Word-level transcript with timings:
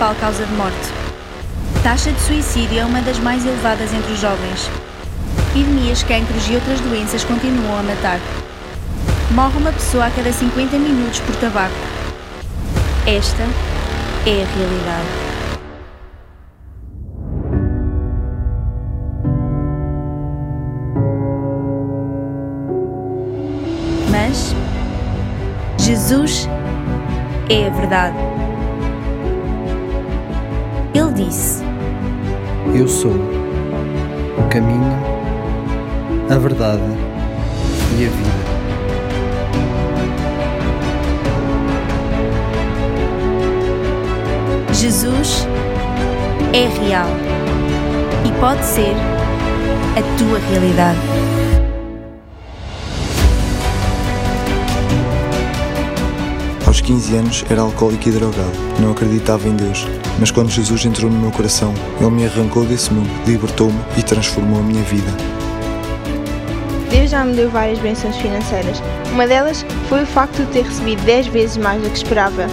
principal 0.00 0.14
causa 0.14 0.46
de 0.46 0.52
morte. 0.54 0.88
Taxa 1.82 2.10
de 2.10 2.20
suicídio 2.20 2.78
é 2.78 2.84
uma 2.86 3.02
das 3.02 3.18
mais 3.18 3.44
elevadas 3.44 3.92
entre 3.92 4.10
os 4.12 4.18
jovens. 4.18 4.70
Epidemias, 5.50 6.02
cancros 6.02 6.48
e 6.48 6.54
outras 6.54 6.80
doenças 6.80 7.22
continuam 7.22 7.78
a 7.78 7.82
matar. 7.82 8.18
Morre 9.32 9.58
uma 9.58 9.72
pessoa 9.72 10.06
a 10.06 10.10
cada 10.10 10.32
50 10.32 10.78
minutos 10.78 11.20
por 11.20 11.36
tabaco. 11.36 11.74
Esta 13.06 13.42
é 14.24 14.42
a 14.42 14.46
realidade. 14.56 15.08
Mas 24.10 24.54
Jesus 25.78 26.48
é 27.50 27.66
a 27.66 27.70
verdade. 27.70 28.39
Ele 30.92 31.12
disse: 31.12 31.62
Eu 32.74 32.88
sou 32.88 33.12
o 33.12 34.48
caminho, 34.50 34.92
a 36.28 36.38
verdade 36.38 36.82
e 37.98 38.06
a 38.06 38.08
vida. 38.08 38.40
Jesus 44.72 45.46
é 46.52 46.66
real 46.84 47.08
e 48.26 48.40
pode 48.40 48.64
ser 48.64 48.94
a 49.96 50.18
tua 50.18 50.38
realidade. 50.50 50.98
15 56.90 57.16
anos 57.16 57.44
era 57.48 57.60
alcoólico 57.60 58.08
e 58.08 58.10
drogado. 58.10 58.50
Não 58.80 58.90
acreditava 58.90 59.46
em 59.46 59.54
Deus. 59.54 59.86
Mas 60.18 60.32
quando 60.32 60.50
Jesus 60.50 60.84
entrou 60.84 61.08
no 61.08 61.20
meu 61.20 61.30
coração, 61.30 61.72
Ele 62.00 62.10
me 62.10 62.26
arrancou 62.26 62.64
desse 62.64 62.92
mundo, 62.92 63.08
libertou-me 63.24 63.78
e 63.96 64.02
transformou 64.02 64.58
a 64.58 64.62
minha 64.64 64.82
vida. 64.82 65.06
Deus 66.90 67.10
já 67.10 67.24
me 67.24 67.36
deu 67.36 67.48
várias 67.48 67.78
bênçãos 67.78 68.16
financeiras. 68.16 68.82
Uma 69.12 69.24
delas 69.24 69.64
foi 69.88 70.02
o 70.02 70.06
facto 70.06 70.44
de 70.44 70.46
ter 70.50 70.64
recebido 70.64 71.00
10 71.04 71.28
vezes 71.28 71.56
mais 71.58 71.80
do 71.80 71.88
que 71.90 71.96
esperava. 71.96 72.46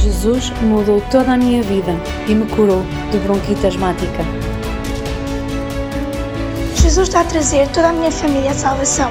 Jesus 0.00 0.50
mudou 0.62 1.02
toda 1.10 1.34
a 1.34 1.36
minha 1.36 1.62
vida 1.62 1.94
e 2.26 2.34
me 2.34 2.46
curou 2.46 2.86
de 3.12 3.18
bronquite 3.18 3.66
asmática. 3.66 4.24
Jesus 6.76 7.08
está 7.08 7.20
a 7.20 7.24
trazer 7.24 7.68
toda 7.68 7.90
a 7.90 7.92
minha 7.92 8.10
família 8.10 8.52
à 8.52 8.54
salvação. 8.54 9.10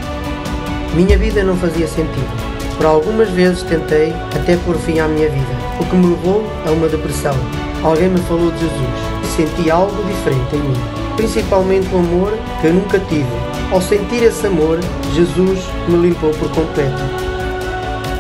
Minha 0.96 1.16
vida 1.16 1.44
não 1.44 1.56
fazia 1.56 1.88
sentido. 1.88 2.43
Por 2.84 2.90
algumas 2.90 3.30
vezes 3.30 3.64
tentei 3.64 4.12
até 4.36 4.58
pôr 4.58 4.76
fim 4.76 5.00
à 5.00 5.08
minha 5.08 5.30
vida, 5.30 5.48
o 5.80 5.86
que 5.86 5.96
me 5.96 6.08
levou 6.08 6.44
a 6.68 6.72
uma 6.72 6.90
depressão. 6.90 7.34
Alguém 7.82 8.10
me 8.10 8.20
falou 8.24 8.52
de 8.52 8.60
Jesus 8.60 8.76
e 9.24 9.28
senti 9.38 9.72
algo 9.72 10.04
diferente 10.04 10.58
em 10.58 10.60
mim, 10.60 10.76
principalmente 11.16 11.88
o 11.96 12.00
amor 12.00 12.38
que 12.60 12.68
eu 12.68 12.74
nunca 12.74 13.00
tive. 13.00 13.26
Ao 13.72 13.82
sentir 13.82 14.24
esse 14.24 14.46
amor, 14.46 14.82
Jesus 15.14 15.60
me 15.88 15.96
limpou 15.96 16.32
por 16.32 16.50
completo. 16.50 17.02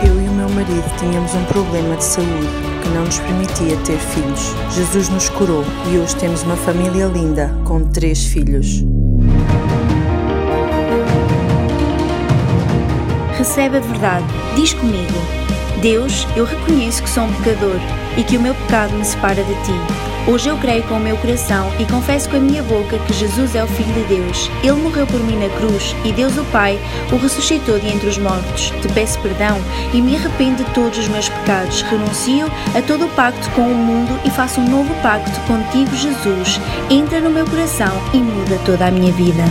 Eu 0.02 0.16
e 0.22 0.29
o 0.29 0.31
meu 0.31 0.47
marido 0.47 0.97
tínhamos 0.97 1.34
um 1.34 1.44
problema 1.44 1.97
de 1.97 2.06
saúde 2.06 2.47
que 2.81 2.90
não 2.96 3.03
nos 3.03 3.19
permitia 3.19 3.75
ter 3.84 3.97
filhos. 3.97 4.53
Jesus 4.73 5.09
nos 5.09 5.28
curou 5.28 5.66
e 5.91 5.97
hoje 5.97 6.16
temos 6.16 6.41
uma 6.44 6.56
família 6.56 7.07
linda 7.07 7.53
com 7.66 7.81
três 7.81 8.28
filhos. 8.28 8.81
Recebe 13.43 13.75
a 13.75 13.81
verdade. 13.81 14.25
Diz 14.55 14.71
comigo: 14.71 15.13
Deus, 15.81 16.25
eu 16.33 16.45
reconheço 16.45 17.03
que 17.03 17.09
sou 17.09 17.25
um 17.25 17.33
pecador 17.33 17.75
e 18.15 18.23
que 18.23 18.37
o 18.37 18.41
meu 18.41 18.55
pecado 18.55 18.93
me 18.93 19.03
separa 19.03 19.43
de 19.43 19.53
ti. 19.65 19.73
Hoje 20.25 20.47
eu 20.47 20.57
creio 20.59 20.81
com 20.83 20.95
o 20.95 20.99
meu 21.01 21.17
coração 21.17 21.69
e 21.77 21.85
confesso 21.85 22.29
com 22.29 22.37
a 22.37 22.39
minha 22.39 22.63
boca 22.63 22.97
que 22.99 23.11
Jesus 23.11 23.53
é 23.53 23.61
o 23.61 23.67
Filho 23.67 23.93
de 23.95 24.15
Deus. 24.15 24.49
Ele 24.63 24.81
morreu 24.81 25.05
por 25.05 25.19
mim 25.19 25.35
na 25.35 25.49
cruz 25.57 25.93
e 26.05 26.13
Deus, 26.13 26.37
o 26.37 26.45
Pai, 26.53 26.79
o 27.11 27.17
ressuscitou 27.17 27.77
de 27.77 27.89
entre 27.89 28.07
os 28.07 28.17
mortos. 28.17 28.71
Te 28.81 28.87
peço 28.93 29.19
perdão 29.19 29.57
e 29.93 30.01
me 30.01 30.15
arrependo 30.15 30.63
de 30.63 30.71
todos 30.71 30.97
os 30.97 31.09
meus 31.09 31.27
pecados. 31.27 31.81
Renuncio 31.81 32.47
a 32.73 32.81
todo 32.81 33.07
o 33.07 33.09
pacto 33.09 33.49
com 33.49 33.63
o 33.63 33.75
mundo 33.75 34.17
e 34.23 34.29
faço 34.29 34.61
um 34.61 34.69
novo 34.69 34.95
pacto 35.01 35.37
contigo, 35.41 35.93
Jesus. 35.93 36.61
Entra 36.89 37.19
no 37.19 37.29
meu 37.29 37.45
coração 37.45 37.91
e 38.13 38.19
muda 38.19 38.57
toda 38.65 38.85
a 38.85 38.91
minha 38.91 39.11
vida. 39.11 39.43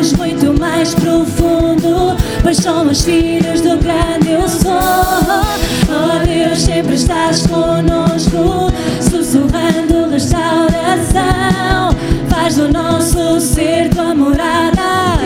Leva-nos 0.00 0.12
muito 0.14 0.58
mais 0.58 0.94
profundo, 0.94 2.16
pois 2.42 2.56
somos 2.56 3.02
filhos 3.02 3.60
do 3.60 3.76
grande 3.76 4.30
eu 4.30 4.48
sou. 4.48 4.72
Oh 4.72 6.24
Deus, 6.24 6.58
sempre 6.58 6.94
estás 6.94 7.46
conosco, 7.46 8.72
sussurrando 9.00 10.10
restauração, 10.10 11.94
faz 12.28 12.56
do 12.56 12.72
nosso 12.72 13.40
ser 13.40 13.90
tua 13.90 14.14
morada. 14.14 15.18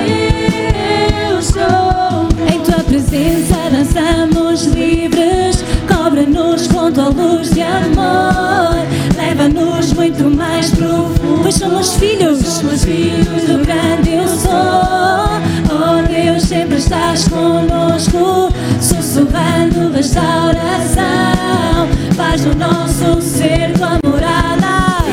Eu 1.31 1.41
sou. 1.41 2.29
Em 2.53 2.61
tua 2.61 2.83
presença 2.83 3.55
dançamos 3.71 4.65
livres, 4.67 5.65
cobre-nos 5.87 6.67
com 6.67 6.91
tua 6.91 7.11
luz 7.11 7.51
de 7.51 7.63
amor, 7.63 8.75
leva-nos 9.17 9.93
muito 9.93 10.25
mais 10.25 10.71
profundo, 10.71 11.14
pois 11.45 11.57
somos 11.57 11.97
filhos, 11.97 12.39
somos 12.39 12.85
filhos 12.85 13.43
do 13.47 13.59
grande 13.59 14.15
eu 14.15 14.27
sou. 14.27 14.51
Oh 15.71 16.03
Deus, 16.09 16.45
sempre 16.45 16.79
estás 16.79 17.29
conosco, 17.29 18.51
sussurrando 18.81 19.93
restauração, 19.93 21.05
faz 22.17 22.45
do 22.45 22.55
nosso 22.57 23.21
ser 23.21 23.75
tua 23.75 23.99
morada. 24.03 25.05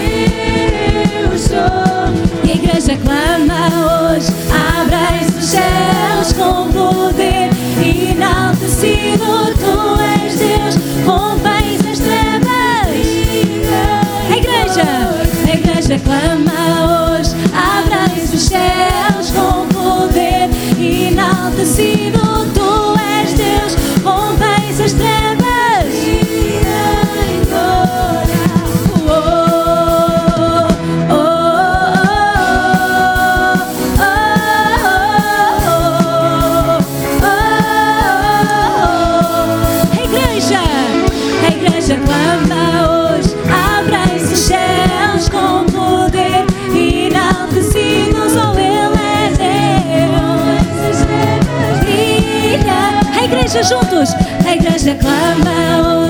Eu 1.21 1.37
sou. 1.37 2.45
E 2.45 2.51
a 2.51 2.55
igreja 2.55 2.97
clama 3.03 3.67
hoje, 4.13 4.31
abra 4.49 5.37
os 5.37 5.43
céus 5.43 6.31
com 6.31 6.71
poder 6.71 7.49
enaltecido, 7.83 9.53
tu 9.59 9.99
és 9.99 10.39
Deus, 10.39 10.75
rompes 11.05 11.60
a 15.91 15.95
igreja 15.95 15.99
clama 15.99 17.19
hoje, 17.19 17.31
abra 17.53 18.05
os 18.33 18.41
céus 18.41 19.31
com 19.31 19.67
poder 19.67 20.49
enaltecido, 20.79 22.19
tu 22.53 22.95
és 22.97 23.33
Deus, 23.33 23.75
rompes 24.03 24.79
as 24.79 24.93
trevas. 24.93 25.40
Igreja 53.51 53.69
juntos. 53.69 54.15
A 54.45 54.53
igreja 54.53 54.95
clama 54.95 56.00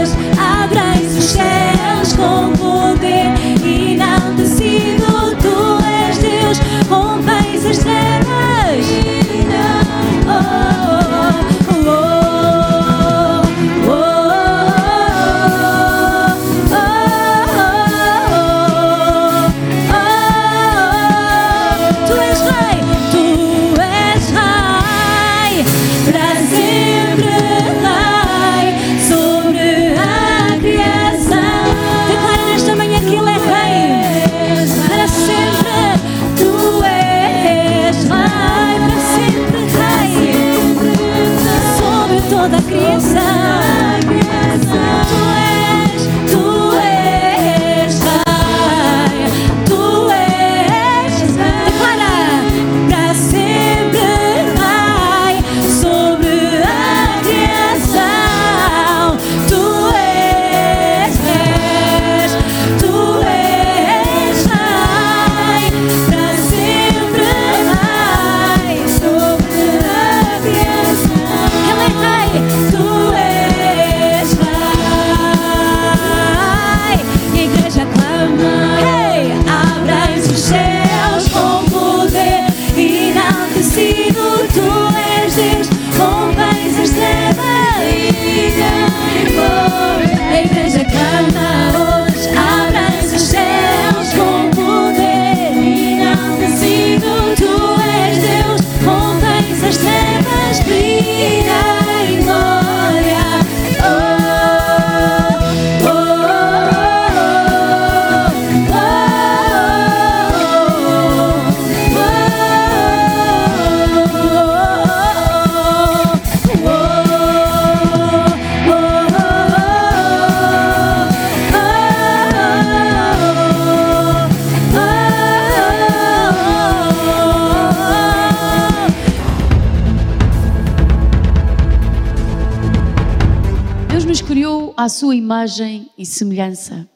imagem 135.41 135.89
e 135.97 136.05
semelhança. 136.05 136.87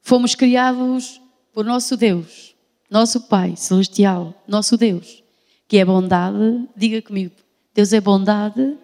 Fomos 0.00 0.34
criados 0.34 1.20
por 1.52 1.62
nosso 1.62 1.94
Deus, 1.94 2.56
nosso 2.90 3.28
Pai 3.28 3.54
celestial, 3.54 4.42
nosso 4.48 4.78
Deus, 4.78 5.22
que 5.68 5.76
é 5.76 5.84
bondade, 5.84 6.66
diga 6.74 7.02
comigo, 7.02 7.34
Deus 7.74 7.92
é 7.92 8.00
bondade, 8.00 8.78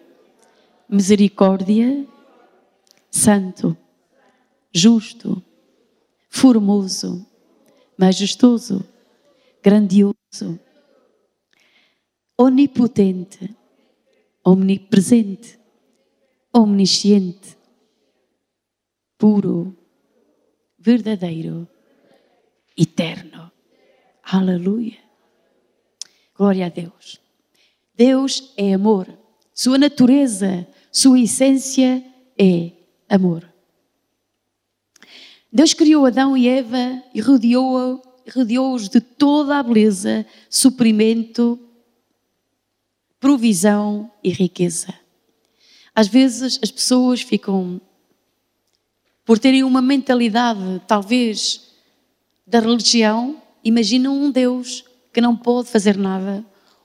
misericórdia, 0.87 2.05
santo, 3.09 3.75
justo, 4.71 5.43
formoso, 6.29 7.25
majestoso, 7.97 8.85
grandioso, 9.63 10.59
onipotente, 12.37 13.55
omnipresente, 14.45 15.59
omnisciente, 16.53 17.60
puro, 19.21 19.77
verdadeiro, 20.79 21.67
eterno. 22.75 23.51
Aleluia. 24.23 24.97
Glória 26.35 26.65
a 26.65 26.69
Deus. 26.69 27.21
Deus 27.95 28.51
é 28.57 28.73
amor. 28.73 29.07
Sua 29.53 29.77
natureza, 29.77 30.67
sua 30.91 31.19
essência 31.19 32.03
é 32.35 32.71
amor. 33.07 33.47
Deus 35.53 35.75
criou 35.75 36.07
Adão 36.07 36.35
e 36.35 36.47
Eva 36.47 37.03
e 37.13 37.21
rodeou- 37.21 38.01
rodeou-os 38.35 38.89
de 38.89 38.99
toda 38.99 39.59
a 39.59 39.61
beleza, 39.61 40.25
suprimento, 40.49 41.59
provisão 43.19 44.11
e 44.23 44.29
riqueza. 44.31 44.91
Às 45.93 46.07
vezes 46.07 46.57
as 46.63 46.71
pessoas 46.71 47.21
ficam, 47.21 47.79
por 49.31 49.39
terem 49.39 49.63
uma 49.63 49.81
mentalidade 49.81 50.81
talvez 50.85 51.69
da 52.45 52.59
religião, 52.59 53.41
imaginam 53.63 54.13
um 54.13 54.29
Deus 54.29 54.83
que 55.13 55.21
não 55.21 55.37
pode 55.37 55.69
fazer 55.69 55.95
nada, 55.95 56.43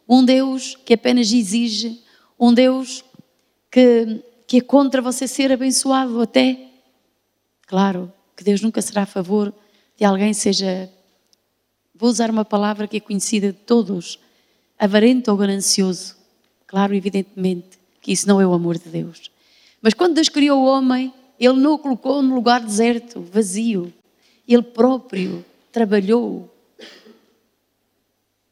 um 0.08 0.24
Deus 0.24 0.76
que 0.84 0.94
apenas 0.94 1.32
exige, 1.32 2.00
um 2.38 2.54
Deus 2.54 3.04
que, 3.68 4.22
que 4.46 4.58
é 4.58 4.60
contra 4.60 5.02
você 5.02 5.26
ser 5.26 5.50
abençoado 5.50 6.20
até. 6.20 6.70
Claro 7.66 8.12
que 8.36 8.44
Deus 8.44 8.60
nunca 8.60 8.80
será 8.80 9.02
a 9.02 9.06
favor 9.06 9.52
de 9.98 10.04
alguém 10.04 10.32
seja, 10.32 10.88
vou 11.92 12.08
usar 12.08 12.30
uma 12.30 12.44
palavra 12.44 12.86
que 12.86 12.98
é 12.98 13.00
conhecida 13.00 13.48
de 13.48 13.58
todos, 13.58 14.20
avarento 14.78 15.32
ou 15.32 15.36
ganancioso. 15.36 16.14
Claro, 16.64 16.94
evidentemente, 16.94 17.76
que 18.00 18.12
isso 18.12 18.28
não 18.28 18.40
é 18.40 18.46
o 18.46 18.54
amor 18.54 18.78
de 18.78 18.88
Deus. 18.88 19.32
Mas 19.82 19.94
quando 19.94 20.14
Deus 20.14 20.28
criou 20.28 20.60
o 20.60 20.66
homem, 20.66 21.12
Ele 21.38 21.54
não 21.54 21.74
o 21.74 21.78
colocou 21.78 22.22
num 22.22 22.34
lugar 22.34 22.60
deserto, 22.60 23.20
vazio. 23.20 23.92
Ele 24.48 24.62
próprio 24.62 25.44
trabalhou 25.70 26.52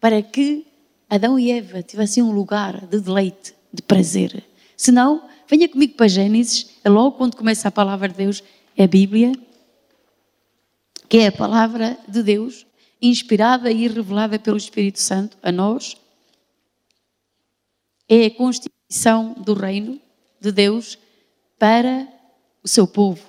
para 0.01 0.23
que 0.23 0.67
Adão 1.09 1.39
e 1.39 1.51
Eva 1.51 1.83
tivessem 1.83 2.23
um 2.23 2.33
lugar 2.33 2.87
de 2.87 3.01
deleite, 3.01 3.55
de 3.73 3.81
prazer. 3.81 4.45
Se 4.77 4.93
não, 4.93 5.27
venha 5.49 5.69
comigo 5.69 5.95
para 5.95 6.09
Gênesis, 6.09 6.71
é 6.85 6.89
logo 6.91 7.17
quando 7.17 7.37
começa 7.37 7.69
a 7.69 7.73
palavra 7.73 8.09
de 8.09 8.17
Deus, 8.17 8.43
é 8.77 8.85
a 8.85 8.89
Bíblia, 8.89 9.33
que 11.09 11.19
é 11.19 11.29
a 11.29 11.33
palavra 11.33 11.97
de 12.09 12.23
Deus, 12.23 12.67
inspirada 13.01 13.71
e 13.71 13.87
revelada 13.87 14.39
pelo 14.39 14.57
Espírito 14.57 15.01
Santo 15.01 15.39
a 15.43 15.53
nós. 15.53 15.97
É 18.09 18.27
a 18.27 18.31
constituição 18.31 19.35
do 19.35 19.55
reino 19.55 20.01
de 20.41 20.53
Deus 20.53 20.99
para 21.59 22.09
o 22.65 22.69
seu 22.69 22.87
povo. 22.87 23.23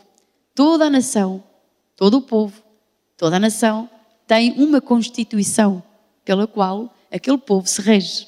Toda 0.56 0.86
a 0.86 0.89
nação, 0.89 1.44
todo 1.98 2.18
o 2.18 2.22
povo, 2.22 2.63
toda 3.18 3.36
a 3.36 3.39
nação 3.39 3.89
tem 4.25 4.54
uma 4.54 4.80
constituição 4.80 5.84
pela 6.24 6.48
qual 6.48 6.96
aquele 7.12 7.38
povo 7.38 7.68
se 7.68 7.82
rege. 7.82 8.27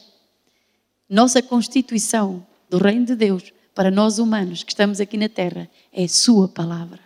Nossa 1.09 1.41
constituição 1.41 2.45
do 2.69 2.77
reino 2.77 3.05
de 3.05 3.15
Deus 3.15 3.53
para 3.73 3.89
nós 3.89 4.19
humanos 4.19 4.63
que 4.63 4.71
estamos 4.71 4.99
aqui 4.99 5.17
na 5.17 5.29
terra 5.29 5.69
é 5.93 6.03
a 6.03 6.09
sua 6.09 6.49
palavra. 6.49 6.99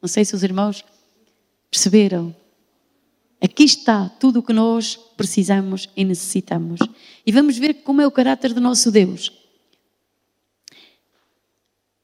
Não 0.00 0.08
sei 0.08 0.24
se 0.24 0.34
os 0.34 0.42
irmãos 0.42 0.82
perceberam. 1.70 2.34
Aqui 3.40 3.64
está 3.64 4.08
tudo 4.08 4.38
o 4.38 4.42
que 4.42 4.52
nós 4.52 4.96
precisamos 5.16 5.88
e 5.96 6.04
necessitamos. 6.04 6.80
E 7.26 7.30
vamos 7.30 7.58
ver 7.58 7.82
como 7.82 8.00
é 8.00 8.06
o 8.06 8.10
caráter 8.10 8.54
do 8.54 8.60
nosso 8.60 8.90
Deus. 8.90 9.41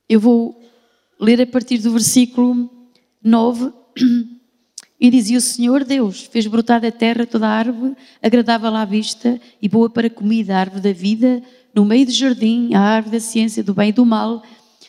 Eu 0.08 0.18
vou 0.20 0.58
ler 1.20 1.40
a 1.42 1.46
partir 1.46 1.78
do 1.78 1.92
versículo 1.92 2.70
9. 3.22 3.72
E 5.00 5.10
dizia 5.10 5.38
o 5.38 5.40
Senhor 5.40 5.84
Deus: 5.84 6.22
fez 6.22 6.46
brotar 6.46 6.80
da 6.80 6.90
terra 6.90 7.24
toda 7.26 7.46
a 7.46 7.50
árvore 7.50 7.94
agradável 8.22 8.74
à 8.74 8.84
vista 8.84 9.40
e 9.62 9.68
boa 9.68 9.88
para 9.88 10.10
comida, 10.10 10.56
a 10.56 10.58
árvore 10.58 10.80
da 10.80 10.92
vida, 10.92 11.42
no 11.74 11.84
meio 11.84 12.06
do 12.06 12.10
jardim, 12.10 12.74
a 12.74 12.80
árvore 12.80 13.16
da 13.16 13.20
ciência 13.20 13.62
do 13.62 13.74
bem 13.74 13.90
e 13.90 13.92
do 13.92 14.04
mal, 14.04 14.42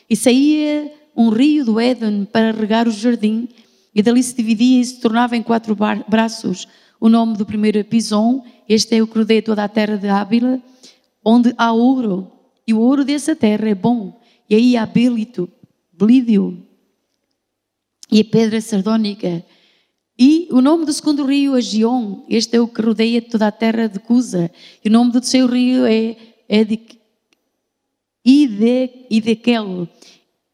e 0.08 0.16
saía 0.16 0.92
um 1.16 1.28
rio 1.28 1.64
do 1.64 1.78
Éden 1.78 2.24
para 2.24 2.50
regar 2.50 2.88
o 2.88 2.90
jardim, 2.90 3.48
e 3.94 4.02
dali 4.02 4.22
se 4.22 4.34
dividia 4.34 4.80
e 4.80 4.84
se 4.84 5.00
tornava 5.00 5.36
em 5.36 5.42
quatro 5.42 5.76
braços. 6.08 6.66
O 6.98 7.08
nome 7.08 7.36
do 7.36 7.46
primeiro 7.46 7.78
é 7.78 7.84
Pison, 7.84 8.42
este 8.68 8.96
é 8.96 9.02
o 9.02 9.06
que 9.06 9.18
rodeia 9.18 9.42
toda 9.42 9.62
a 9.62 9.68
terra 9.68 9.96
de 9.96 10.08
Ábila, 10.08 10.60
onde 11.24 11.54
há 11.56 11.72
ouro, 11.72 12.32
e 12.66 12.74
o 12.74 12.80
ouro 12.80 13.04
dessa 13.04 13.36
terra 13.36 13.68
é 13.68 13.74
bom, 13.76 14.19
e 14.50 14.54
aí 14.56 14.76
há 14.76 14.84
bélito, 14.84 15.48
blídio, 15.92 16.66
e 18.10 18.20
a 18.20 18.24
pedra 18.24 18.60
sardónica. 18.60 19.46
E 20.18 20.48
o 20.50 20.60
nome 20.60 20.84
do 20.84 20.92
segundo 20.92 21.24
rio 21.24 21.56
é 21.56 21.60
Gion, 21.60 22.24
este 22.28 22.56
é 22.56 22.60
o 22.60 22.66
que 22.66 22.82
rodeia 22.82 23.22
toda 23.22 23.46
a 23.46 23.52
terra 23.52 23.86
de 23.86 24.00
Cusa, 24.00 24.50
e 24.84 24.88
o 24.88 24.92
nome 24.92 25.12
do 25.12 25.20
terceiro 25.20 25.46
rio 25.46 25.86
é 25.86 26.16
Idekel. 29.08 29.88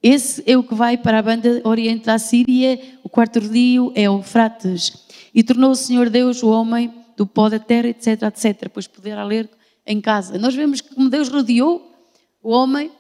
Esse 0.03 0.43
é 0.47 0.57
o 0.59 0.63
que 0.63 0.75
vai 0.75 0.99
para 0.99 1.19
a 1.19 1.23
banda 1.23 1.63
oriente 1.65 2.05
da 2.05 2.19
Síria, 2.19 2.79
o 3.03 3.09
quarto 3.09 3.41
rio 3.41 3.93
é 3.95 4.03
Eufrates. 4.03 5.07
E 5.35 5.43
tornou 5.43 5.71
o 5.71 5.75
Senhor 5.75 6.11
Deus 6.11 6.43
o 6.43 6.51
homem 6.51 6.93
do 7.17 7.27
pó 7.27 7.49
da 7.49 7.59
terra, 7.59 7.89
etc, 7.89 8.23
etc. 8.25 8.69
Pois 8.73 8.87
poderá 8.87 9.25
ler 9.25 9.49
em 9.87 10.01
casa. 10.03 10.39
Nós 10.39 10.55
vemos 10.55 10.83
que 10.83 10.95
como 10.95 11.09
Deus 11.09 11.29
rodeou 11.29 11.91
o 12.43 12.51
homem 12.51 12.91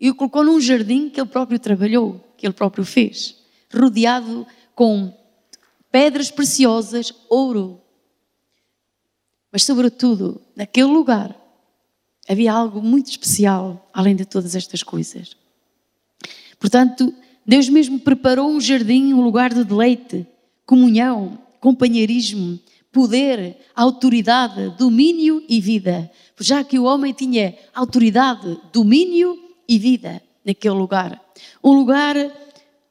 e 0.00 0.10
o 0.10 0.14
colocou 0.14 0.44
num 0.44 0.60
jardim 0.60 1.08
que 1.08 1.20
ele 1.20 1.28
próprio 1.28 1.58
trabalhou, 1.58 2.20
que 2.36 2.46
ele 2.46 2.52
próprio 2.52 2.84
fez, 2.84 3.36
rodeado 3.72 4.46
com 4.74 5.12
pedras 5.90 6.30
preciosas, 6.30 7.12
ouro. 7.28 7.80
Mas, 9.50 9.64
sobretudo, 9.64 10.40
naquele 10.54 10.88
lugar 10.88 11.34
havia 12.28 12.52
algo 12.52 12.82
muito 12.82 13.10
especial, 13.10 13.88
além 13.92 14.14
de 14.14 14.24
todas 14.24 14.54
estas 14.54 14.82
coisas. 14.82 15.36
Portanto, 16.58 17.14
Deus 17.46 17.68
mesmo 17.68 18.00
preparou 18.00 18.50
um 18.50 18.60
jardim, 18.60 19.14
um 19.14 19.22
lugar 19.22 19.54
de 19.54 19.64
deleite, 19.64 20.26
comunhão, 20.66 21.38
companheirismo, 21.60 22.58
poder, 22.90 23.56
autoridade, 23.74 24.74
domínio 24.76 25.42
e 25.48 25.60
vida. 25.60 26.10
Já 26.40 26.64
que 26.64 26.78
o 26.78 26.84
homem 26.84 27.12
tinha 27.12 27.56
autoridade, 27.72 28.58
domínio 28.72 29.45
e 29.68 29.78
vida 29.78 30.22
naquele 30.44 30.74
lugar. 30.74 31.20
Um 31.62 31.72
lugar 31.72 32.16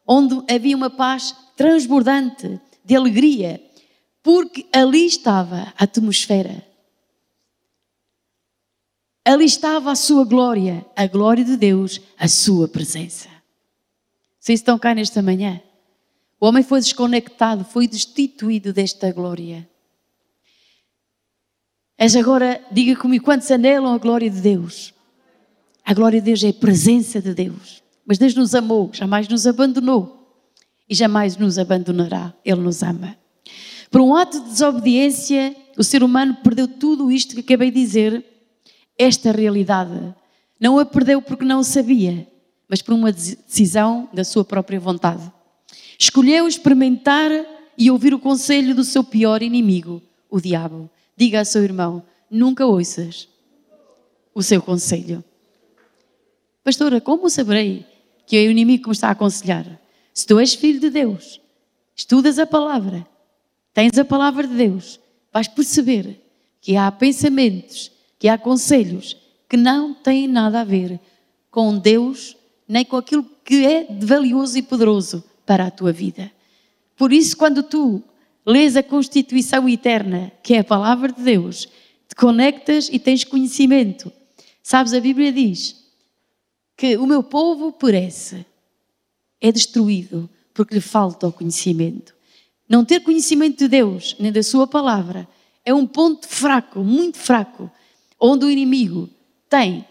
onde 0.07 0.53
havia 0.53 0.75
uma 0.75 0.89
paz 0.89 1.35
transbordante 1.55 2.59
de 2.83 2.95
alegria, 2.95 3.61
porque 4.21 4.65
ali 4.71 5.05
estava 5.05 5.73
a 5.77 5.83
atmosfera. 5.83 6.65
Ali 9.23 9.45
estava 9.45 9.91
a 9.91 9.95
sua 9.95 10.23
glória, 10.23 10.85
a 10.95 11.07
glória 11.07 11.43
de 11.43 11.57
Deus, 11.57 11.99
a 12.17 12.27
sua 12.27 12.67
presença. 12.67 13.27
Vocês 14.39 14.59
estão 14.59 14.77
cá 14.77 14.93
nesta 14.93 15.21
manhã? 15.21 15.59
O 16.39 16.45
homem 16.45 16.61
foi 16.61 16.79
desconectado, 16.79 17.65
foi 17.65 17.87
destituído 17.87 18.71
desta 18.71 19.11
glória. 19.11 19.67
És 21.97 22.15
agora, 22.15 22.63
diga 22.71 22.95
comigo, 22.95 23.25
quantos 23.25 23.49
anelam 23.49 23.93
a 23.93 23.97
glória 23.97 24.29
de 24.29 24.41
Deus? 24.41 24.93
A 25.85 25.93
glória 25.93 26.19
de 26.19 26.25
Deus 26.25 26.43
é 26.43 26.49
a 26.49 26.53
presença 26.53 27.21
de 27.21 27.33
Deus. 27.35 27.83
Mas 28.05 28.17
Deus 28.17 28.33
nos 28.33 28.55
amou, 28.55 28.89
jamais 28.91 29.27
nos 29.27 29.45
abandonou 29.45 30.43
e 30.89 30.95
jamais 30.95 31.37
nos 31.37 31.59
abandonará. 31.59 32.33
Ele 32.43 32.61
nos 32.61 32.81
ama. 32.81 33.15
Por 33.91 34.01
um 34.01 34.15
ato 34.15 34.39
de 34.39 34.49
desobediência, 34.49 35.55
o 35.77 35.83
ser 35.83 36.03
humano 36.03 36.37
perdeu 36.43 36.67
tudo 36.67 37.11
isto 37.11 37.35
que 37.35 37.41
acabei 37.41 37.69
de 37.69 37.79
dizer, 37.79 38.25
esta 38.97 39.31
realidade. 39.31 40.13
Não 40.59 40.79
a 40.79 40.85
perdeu 40.85 41.21
porque 41.21 41.45
não 41.45 41.63
sabia, 41.63 42.27
mas 42.67 42.81
por 42.81 42.93
uma 42.93 43.11
decisão 43.11 44.09
da 44.11 44.23
sua 44.23 44.43
própria 44.43 44.79
vontade. 44.79 45.31
Escolheu 45.99 46.47
experimentar 46.47 47.29
e 47.77 47.91
ouvir 47.91 48.13
o 48.13 48.19
conselho 48.19 48.73
do 48.73 48.83
seu 48.83 49.03
pior 49.03 49.43
inimigo, 49.43 50.01
o 50.29 50.41
diabo. 50.41 50.89
Diga 51.15 51.39
ao 51.39 51.45
seu 51.45 51.63
irmão: 51.63 52.03
nunca 52.29 52.65
ouças 52.65 53.27
o 54.33 54.41
seu 54.41 54.61
conselho. 54.61 55.23
Pastora, 56.65 56.99
como 56.99 57.29
saberei 57.29 57.85
que 58.25 58.35
é 58.35 58.47
o 58.47 58.49
inimigo 58.49 58.81
que 58.81 58.89
me 58.89 58.93
está 58.93 59.09
a 59.09 59.11
aconselhar? 59.11 59.79
Se 60.11 60.25
tu 60.25 60.39
és 60.39 60.55
filho 60.55 60.79
de 60.79 60.89
Deus, 60.89 61.39
estudas 61.95 62.39
a 62.39 62.47
palavra, 62.47 63.05
tens 63.71 63.95
a 63.99 64.03
palavra 64.03 64.47
de 64.47 64.55
Deus, 64.55 64.99
vais 65.31 65.47
perceber 65.47 66.19
que 66.59 66.75
há 66.75 66.91
pensamentos, 66.91 67.91
que 68.17 68.27
há 68.27 68.35
conselhos 68.35 69.15
que 69.47 69.55
não 69.55 69.93
têm 69.93 70.27
nada 70.27 70.61
a 70.61 70.63
ver 70.63 70.99
com 71.51 71.77
Deus, 71.77 72.35
nem 72.67 72.83
com 72.83 72.97
aquilo 72.97 73.23
que 73.43 73.63
é 73.63 73.85
valioso 74.01 74.57
e 74.57 74.63
poderoso 74.63 75.23
para 75.45 75.67
a 75.67 75.71
tua 75.71 75.91
vida. 75.91 76.31
Por 76.97 77.13
isso, 77.13 77.37
quando 77.37 77.61
tu 77.61 78.01
lês 78.43 78.75
a 78.75 78.81
Constituição 78.81 79.69
Eterna, 79.69 80.31
que 80.41 80.55
é 80.55 80.59
a 80.61 80.63
palavra 80.63 81.11
de 81.11 81.21
Deus, 81.21 81.67
te 82.07 82.15
conectas 82.15 82.89
e 82.91 82.97
tens 82.97 83.23
conhecimento. 83.23 84.11
Sabes, 84.63 84.95
a 84.95 84.99
Bíblia 84.99 85.31
diz 85.31 85.84
que 86.75 86.97
o 86.97 87.05
meu 87.05 87.23
povo 87.23 87.71
perece, 87.71 88.45
é 89.39 89.51
destruído 89.51 90.29
porque 90.53 90.75
lhe 90.75 90.81
falta 90.81 91.27
o 91.27 91.33
conhecimento. 91.33 92.15
Não 92.67 92.83
ter 92.83 93.01
conhecimento 93.01 93.59
de 93.59 93.67
Deus, 93.67 94.15
nem 94.19 94.31
da 94.31 94.41
Sua 94.41 94.65
palavra, 94.65 95.27
é 95.63 95.73
um 95.73 95.85
ponto 95.85 96.27
fraco, 96.27 96.79
muito 96.79 97.17
fraco, 97.17 97.69
onde 98.19 98.45
o 98.45 98.49
inimigo 98.49 99.09
tem 99.49 99.85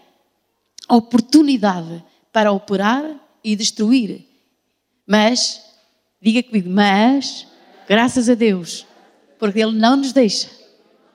oportunidade 0.89 2.03
para 2.31 2.51
operar 2.51 3.19
e 3.43 3.55
destruir. 3.55 4.25
Mas, 5.07 5.61
diga 6.21 6.43
comigo, 6.43 6.69
mas, 6.69 7.47
graças 7.87 8.29
a 8.29 8.33
Deus, 8.33 8.85
porque 9.39 9.59
Ele 9.59 9.77
não 9.77 9.95
nos 9.95 10.11
deixa. 10.11 10.49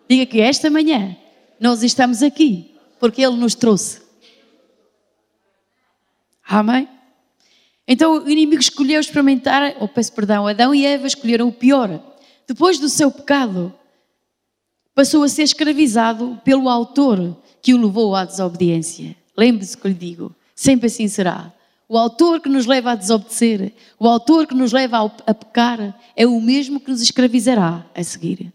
Diga 0.08 0.26
que 0.26 0.40
esta 0.40 0.70
manhã 0.70 1.16
nós 1.58 1.82
estamos 1.82 2.22
aqui 2.22 2.74
porque 2.98 3.22
Ele 3.22 3.36
nos 3.36 3.54
trouxe. 3.54 3.99
Amém? 6.50 6.88
Então 7.86 8.24
o 8.24 8.28
inimigo 8.28 8.60
escolheu 8.60 9.00
experimentar, 9.00 9.76
ou 9.76 9.84
oh, 9.84 9.88
peço 9.88 10.12
perdão, 10.12 10.48
Adão 10.48 10.74
e 10.74 10.84
Eva 10.84 11.06
escolheram 11.06 11.46
o 11.46 11.52
pior. 11.52 12.02
Depois 12.44 12.80
do 12.80 12.88
seu 12.88 13.08
pecado, 13.08 13.72
passou 14.92 15.22
a 15.22 15.28
ser 15.28 15.44
escravizado 15.44 16.40
pelo 16.44 16.68
autor 16.68 17.36
que 17.62 17.72
o 17.72 17.80
levou 17.80 18.16
à 18.16 18.24
desobediência. 18.24 19.14
Lembre-se 19.36 19.78
que 19.78 19.86
lhe 19.86 19.94
digo, 19.94 20.34
sempre 20.52 20.88
assim 20.88 21.06
será. 21.06 21.52
O 21.88 21.96
autor 21.96 22.40
que 22.40 22.48
nos 22.48 22.66
leva 22.66 22.92
a 22.92 22.96
desobedecer, 22.96 23.72
o 23.96 24.08
autor 24.08 24.44
que 24.48 24.54
nos 24.54 24.72
leva 24.72 24.98
a 25.24 25.34
pecar, 25.34 25.96
é 26.16 26.26
o 26.26 26.40
mesmo 26.40 26.80
que 26.80 26.90
nos 26.90 27.00
escravizará 27.00 27.86
a 27.94 28.02
seguir. 28.02 28.52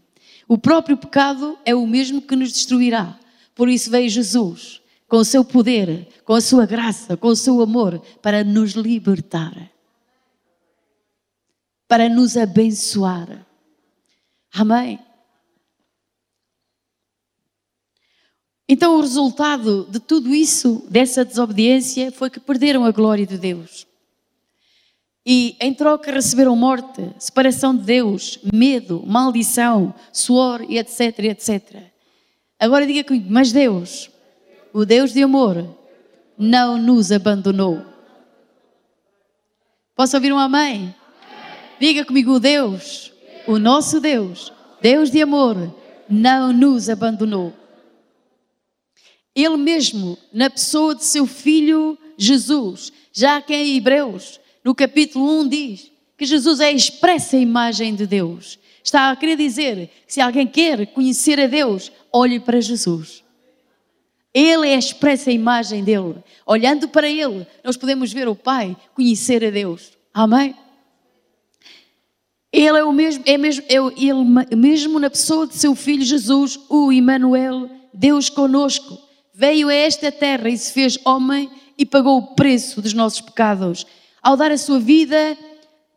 O 0.49 0.57
próprio 0.57 0.97
pecado 0.97 1.57
é 1.63 1.73
o 1.73 1.87
mesmo 1.87 2.21
que 2.21 2.35
nos 2.35 2.51
destruirá. 2.51 3.17
Por 3.55 3.69
isso 3.69 3.89
veio 3.89 4.09
Jesus, 4.09 4.81
com 5.07 5.17
o 5.17 5.25
seu 5.25 5.43
poder, 5.45 6.07
com 6.23 6.33
a 6.33 6.41
sua 6.41 6.65
graça, 6.65 7.15
com 7.15 7.27
o 7.27 7.35
seu 7.35 7.61
amor, 7.61 7.99
para 8.21 8.43
nos 8.43 8.71
libertar, 8.71 9.71
para 11.87 12.09
nos 12.09 12.35
abençoar. 12.35 13.45
Amém. 14.53 14.99
Então, 18.67 18.97
o 18.97 19.01
resultado 19.01 19.87
de 19.91 19.99
tudo 19.99 20.33
isso, 20.33 20.83
dessa 20.89 21.23
desobediência, 21.23 22.11
foi 22.11 22.31
que 22.31 22.39
perderam 22.39 22.83
a 22.83 22.91
glória 22.91 23.25
de 23.25 23.37
Deus. 23.37 23.85
E 25.23 25.55
em 25.59 25.73
troca 25.73 26.11
receberam 26.11 26.55
morte, 26.55 27.11
separação 27.19 27.75
de 27.75 27.83
Deus, 27.83 28.39
medo, 28.53 29.03
maldição, 29.05 29.93
suor 30.11 30.63
e 30.67 30.77
etc, 30.77 31.19
etc. 31.19 31.83
Agora 32.59 32.85
diga 32.87 33.03
comigo, 33.03 33.27
mas 33.29 33.51
Deus, 33.51 34.09
o 34.75 34.85
Deus 34.85 35.13
de 35.13 35.23
amor, 35.23 35.73
não 36.37 36.77
nos 36.77 37.09
abandonou. 37.09 37.81
Posso 39.95 40.17
ouvir 40.17 40.33
um 40.33 40.37
amém? 40.37 40.93
Diga 41.79 42.03
comigo, 42.03 42.33
o 42.33 42.39
Deus, 42.41 43.13
o 43.47 43.57
nosso 43.57 44.01
Deus, 44.01 44.51
Deus 44.81 45.09
de 45.09 45.21
amor, 45.21 45.73
não 46.09 46.51
nos 46.51 46.89
abandonou. 46.89 47.53
Ele 49.33 49.55
mesmo, 49.55 50.17
na 50.33 50.49
pessoa 50.49 50.93
de 50.93 51.05
seu 51.05 51.25
filho 51.25 51.97
Jesus, 52.17 52.91
já 53.13 53.41
que 53.41 53.55
em 53.55 53.77
Hebreus, 53.77 54.41
no 54.61 54.75
capítulo 54.75 55.39
1, 55.39 55.47
diz 55.47 55.91
que 56.17 56.25
Jesus 56.25 56.59
é 56.59 56.65
a 56.65 56.71
expressa 56.73 57.37
imagem 57.37 57.95
de 57.95 58.05
Deus. 58.05 58.59
Está 58.83 59.09
a 59.09 59.15
querer 59.15 59.37
dizer 59.37 59.89
que 60.05 60.13
se 60.13 60.19
alguém 60.19 60.45
quer 60.45 60.85
conhecer 60.87 61.39
a 61.39 61.47
Deus, 61.47 61.93
olhe 62.11 62.41
para 62.41 62.59
Jesus. 62.59 63.23
Ele 64.35 64.67
é 64.67 64.75
a 64.75 64.79
expressa 64.79 65.31
imagem 65.31 65.81
dele. 65.81 66.15
Olhando 66.45 66.89
para 66.89 67.09
ele, 67.09 67.47
nós 67.63 67.77
podemos 67.77 68.11
ver 68.11 68.27
o 68.27 68.35
Pai, 68.35 68.75
conhecer 68.93 69.45
a 69.45 69.49
Deus. 69.49 69.93
Amém? 70.13 70.53
Ele 72.51 72.77
é 72.77 72.83
o 72.83 72.91
mesmo, 72.91 73.23
é 73.25 73.37
mesmo, 73.37 73.63
é 73.69 73.75
ele 73.75 74.55
mesmo 74.57 74.99
na 74.99 75.09
pessoa 75.09 75.47
de 75.47 75.55
seu 75.55 75.73
filho 75.73 76.03
Jesus, 76.03 76.59
o 76.69 76.91
Emmanuel, 76.91 77.69
Deus 77.93 78.29
conosco 78.29 79.05
veio 79.33 79.69
a 79.69 79.73
esta 79.73 80.11
terra 80.11 80.49
e 80.49 80.57
se 80.57 80.71
fez 80.71 80.97
homem 81.05 81.49
e 81.77 81.85
pagou 81.85 82.17
o 82.17 82.35
preço 82.35 82.81
dos 82.81 82.93
nossos 82.93 83.21
pecados, 83.21 83.85
ao 84.21 84.37
dar 84.37 84.51
a 84.51 84.57
sua 84.57 84.79
vida 84.79 85.37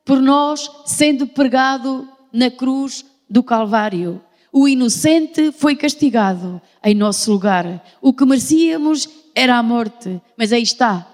por 0.04 0.20
nós, 0.20 0.68
sendo 0.86 1.26
pregado 1.26 2.08
na 2.32 2.50
cruz 2.50 3.04
do 3.28 3.42
Calvário. 3.42 4.20
O 4.60 4.66
inocente 4.66 5.52
foi 5.52 5.76
castigado 5.76 6.60
em 6.82 6.92
nosso 6.92 7.30
lugar. 7.30 7.64
O 8.02 8.12
que 8.12 8.24
merecíamos 8.24 9.08
era 9.32 9.56
a 9.56 9.62
morte, 9.62 10.20
mas 10.36 10.52
aí 10.52 10.64
está 10.64 11.06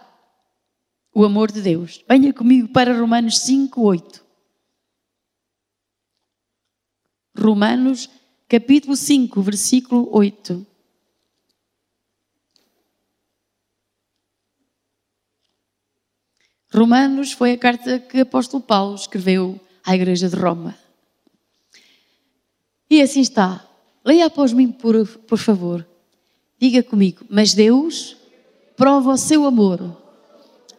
o 1.14 1.26
amor 1.26 1.52
de 1.52 1.60
Deus. 1.60 2.02
Venha 2.08 2.32
comigo 2.32 2.68
para 2.68 2.98
Romanos 2.98 3.40
5, 3.40 3.82
8. 3.82 4.24
Romanos 7.36 8.08
capítulo 8.48 8.96
5, 8.96 9.42
versículo 9.42 10.08
8. 10.10 10.66
Romanos 16.72 17.32
foi 17.32 17.52
a 17.52 17.58
carta 17.58 17.98
que 17.98 18.20
o 18.20 18.22
apóstolo 18.22 18.62
Paulo 18.62 18.94
escreveu 18.94 19.60
à 19.84 19.94
igreja 19.94 20.30
de 20.30 20.34
Roma. 20.34 20.83
E 22.94 23.02
assim 23.02 23.22
está. 23.22 23.68
Leia 24.04 24.26
após 24.26 24.52
mim, 24.52 24.70
por, 24.70 25.04
por 25.04 25.36
favor. 25.36 25.84
Diga 26.60 26.80
comigo, 26.80 27.24
mas 27.28 27.52
Deus 27.52 28.16
prova 28.76 29.10
o 29.10 29.16
seu 29.16 29.44
amor 29.44 29.96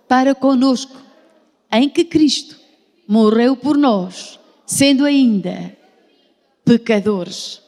para 0.07 0.33
conosco, 0.33 0.95
em 1.69 1.89
que 1.89 2.05
Cristo 2.05 2.57
morreu 3.05 3.57
por 3.57 3.77
nós, 3.77 4.39
sendo 4.65 5.03
ainda 5.03 5.75
pecadores. 6.63 7.61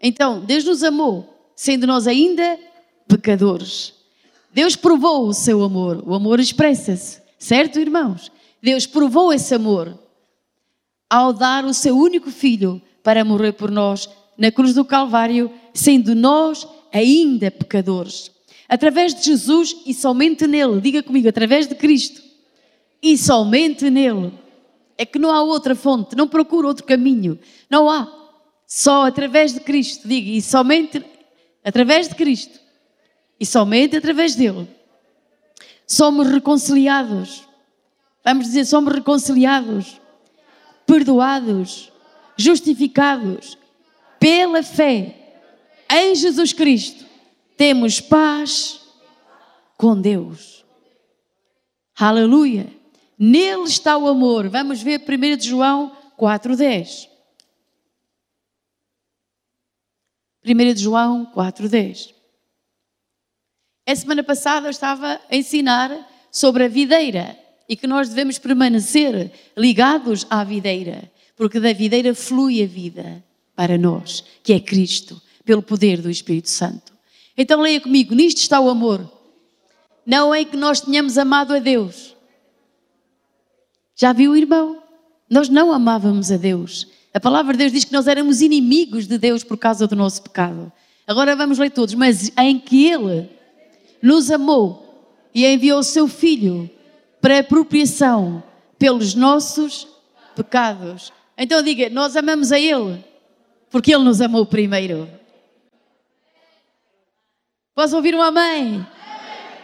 Então, 0.00 0.40
Deus 0.40 0.64
nos 0.64 0.82
amou, 0.82 1.52
sendo 1.54 1.86
nós 1.86 2.06
ainda 2.06 2.58
pecadores. 3.06 3.92
Deus 4.50 4.76
provou 4.76 5.28
o 5.28 5.34
seu 5.34 5.62
amor. 5.62 6.02
O 6.06 6.14
amor 6.14 6.40
expressa-se, 6.40 7.20
certo, 7.38 7.78
irmãos? 7.78 8.32
Deus 8.62 8.86
provou 8.86 9.30
esse 9.30 9.54
amor 9.54 9.94
ao 11.10 11.34
dar 11.34 11.66
o 11.66 11.74
seu 11.74 11.98
único 11.98 12.30
filho 12.30 12.80
para 13.02 13.24
morrer 13.24 13.52
por 13.52 13.70
nós 13.70 14.08
na 14.36 14.50
cruz 14.50 14.74
do 14.74 14.84
Calvário, 14.84 15.52
sendo 15.74 16.14
nós 16.14 16.66
ainda 16.92 17.50
pecadores. 17.50 18.30
Através 18.68 19.14
de 19.14 19.22
Jesus 19.24 19.76
e 19.84 19.92
somente 19.92 20.46
nele, 20.46 20.80
diga 20.80 21.02
comigo, 21.02 21.28
através 21.28 21.66
de 21.66 21.74
Cristo 21.74 22.22
e 23.02 23.18
somente 23.18 23.90
nele. 23.90 24.32
É 24.96 25.04
que 25.04 25.18
não 25.18 25.30
há 25.30 25.42
outra 25.42 25.74
fonte, 25.74 26.16
não 26.16 26.28
procura 26.28 26.68
outro 26.68 26.84
caminho, 26.84 27.38
não 27.68 27.90
há. 27.90 28.10
Só 28.66 29.06
através 29.06 29.52
de 29.52 29.60
Cristo, 29.60 30.06
diga, 30.06 30.30
e 30.30 30.40
somente 30.40 31.04
através 31.64 32.08
de 32.08 32.14
Cristo 32.14 32.60
e 33.38 33.46
somente 33.46 33.96
através 33.96 34.34
dele. 34.34 34.68
Somos 35.86 36.28
reconciliados. 36.28 37.42
Vamos 38.24 38.46
dizer, 38.46 38.66
somos 38.66 38.92
reconciliados, 38.92 40.00
perdoados, 40.86 41.89
justificados 42.40 43.58
pela 44.18 44.62
fé 44.62 45.16
em 45.90 46.14
Jesus 46.14 46.52
Cristo 46.52 47.04
temos 47.56 48.00
paz 48.00 48.80
com 49.76 50.00
Deus. 50.00 50.64
Aleluia. 51.98 52.72
Nele 53.18 53.64
está 53.64 53.98
o 53.98 54.08
amor. 54.08 54.48
Vamos 54.48 54.82
ver 54.82 55.00
1 55.00 55.36
de 55.36 55.48
João 55.48 55.94
4:10. 56.16 57.06
1 60.42 60.74
de 60.74 60.82
João 60.82 61.26
4:10. 61.34 62.14
A 63.86 63.94
semana 63.94 64.22
passada 64.22 64.68
eu 64.68 64.70
estava 64.70 65.20
a 65.30 65.36
ensinar 65.36 66.08
sobre 66.30 66.64
a 66.64 66.68
videira 66.68 67.38
e 67.68 67.76
que 67.76 67.86
nós 67.86 68.08
devemos 68.08 68.38
permanecer 68.38 69.32
ligados 69.56 70.26
à 70.30 70.42
videira, 70.42 71.12
porque 71.40 71.58
da 71.58 71.72
videira 71.72 72.14
flui 72.14 72.62
a 72.62 72.66
vida 72.66 73.24
para 73.56 73.78
nós, 73.78 74.22
que 74.42 74.52
é 74.52 74.60
Cristo, 74.60 75.18
pelo 75.42 75.62
poder 75.62 76.02
do 76.02 76.10
Espírito 76.10 76.50
Santo. 76.50 76.92
Então 77.34 77.62
leia 77.62 77.80
comigo: 77.80 78.14
nisto 78.14 78.36
está 78.36 78.60
o 78.60 78.68
amor. 78.68 79.10
Não 80.04 80.34
é 80.34 80.44
que 80.44 80.54
nós 80.54 80.82
tenhamos 80.82 81.16
amado 81.16 81.54
a 81.54 81.58
Deus. 81.58 82.14
Já 83.96 84.12
viu, 84.12 84.36
irmão? 84.36 84.82
Nós 85.30 85.48
não 85.48 85.72
amávamos 85.72 86.30
a 86.30 86.36
Deus. 86.36 86.86
A 87.14 87.18
palavra 87.18 87.54
de 87.54 87.60
Deus 87.60 87.72
diz 87.72 87.84
que 87.86 87.92
nós 87.94 88.06
éramos 88.06 88.42
inimigos 88.42 89.06
de 89.06 89.16
Deus 89.16 89.42
por 89.42 89.56
causa 89.56 89.86
do 89.86 89.96
nosso 89.96 90.20
pecado. 90.20 90.70
Agora 91.06 91.34
vamos 91.34 91.58
ler 91.58 91.70
todos. 91.70 91.94
Mas 91.94 92.30
em 92.36 92.58
que 92.58 92.86
Ele 92.86 93.30
nos 94.02 94.30
amou 94.30 95.08
e 95.34 95.46
enviou 95.46 95.78
o 95.78 95.82
seu 95.82 96.06
Filho 96.06 96.68
para 97.18 97.38
apropriação 97.38 98.42
pelos 98.78 99.14
nossos 99.14 99.88
pecados. 100.36 101.10
Então 101.42 101.62
diga: 101.62 101.88
nós 101.88 102.14
amamos 102.16 102.52
a 102.52 102.60
Ele 102.60 103.02
porque 103.70 103.94
Ele 103.94 104.04
nos 104.04 104.20
amou 104.20 104.44
primeiro. 104.44 105.10
Posso 107.74 107.96
ouvir 107.96 108.14
um 108.14 108.20
amém? 108.20 108.86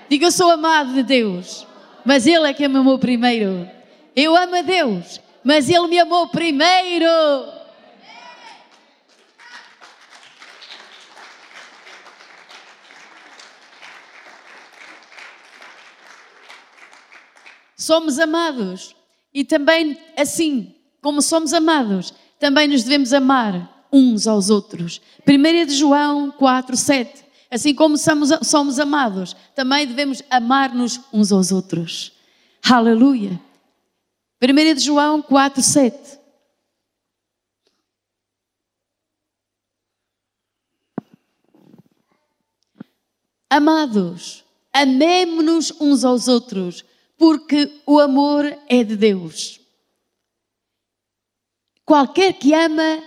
Diga, 0.09 0.27
eu 0.27 0.33
sou 0.33 0.51
amado 0.51 0.95
de 0.95 1.03
Deus, 1.03 1.67
mas 2.03 2.27
Ele 2.27 2.49
é 2.49 2.55
que 2.55 2.67
me 2.67 2.79
amou 2.79 2.99
primeiro. 2.99 3.69
Eu 4.15 4.35
amo 4.35 4.57
a 4.57 4.63
Deus, 4.63 5.21
mas 5.45 5.69
Ele 5.69 5.87
me 5.87 5.99
amou 5.99 6.29
primeiro. 6.29 7.07
Somos 17.77 18.19
amados 18.19 18.97
e 19.35 19.45
também 19.45 20.01
assim 20.17 20.75
como 21.01 21.23
somos 21.23 21.53
amados, 21.53 22.13
também 22.39 22.69
nos 22.69 22.83
devemos 22.83 23.13
amar 23.13 23.87
uns 23.93 24.27
aos 24.27 24.51
outros. 24.51 25.01
1 25.27 25.67
de 25.67 25.75
João 25.75 26.31
4, 26.31 26.77
7. 26.77 27.25
Assim 27.51 27.75
como 27.75 27.97
somos, 27.97 28.31
somos 28.43 28.79
amados, 28.79 29.37
também 29.55 29.87
devemos 29.87 30.23
amar-nos 30.29 31.01
uns 31.13 31.31
aos 31.31 31.53
outros. 31.53 32.13
Aleluia. 32.69 33.41
1 34.43 34.75
de 34.75 34.81
João 34.81 35.23
4, 35.23 35.63
7. 35.63 36.19
Amados, 43.49 44.45
amemo-nos 44.73 45.73
uns 45.81 46.05
aos 46.05 46.27
outros, 46.27 46.85
porque 47.17 47.73
o 47.87 48.01
amor 48.01 48.45
é 48.69 48.83
de 48.83 48.97
Deus. 48.97 49.61
Qualquer 51.87 52.33
que 52.33 52.53
ama 52.53 53.01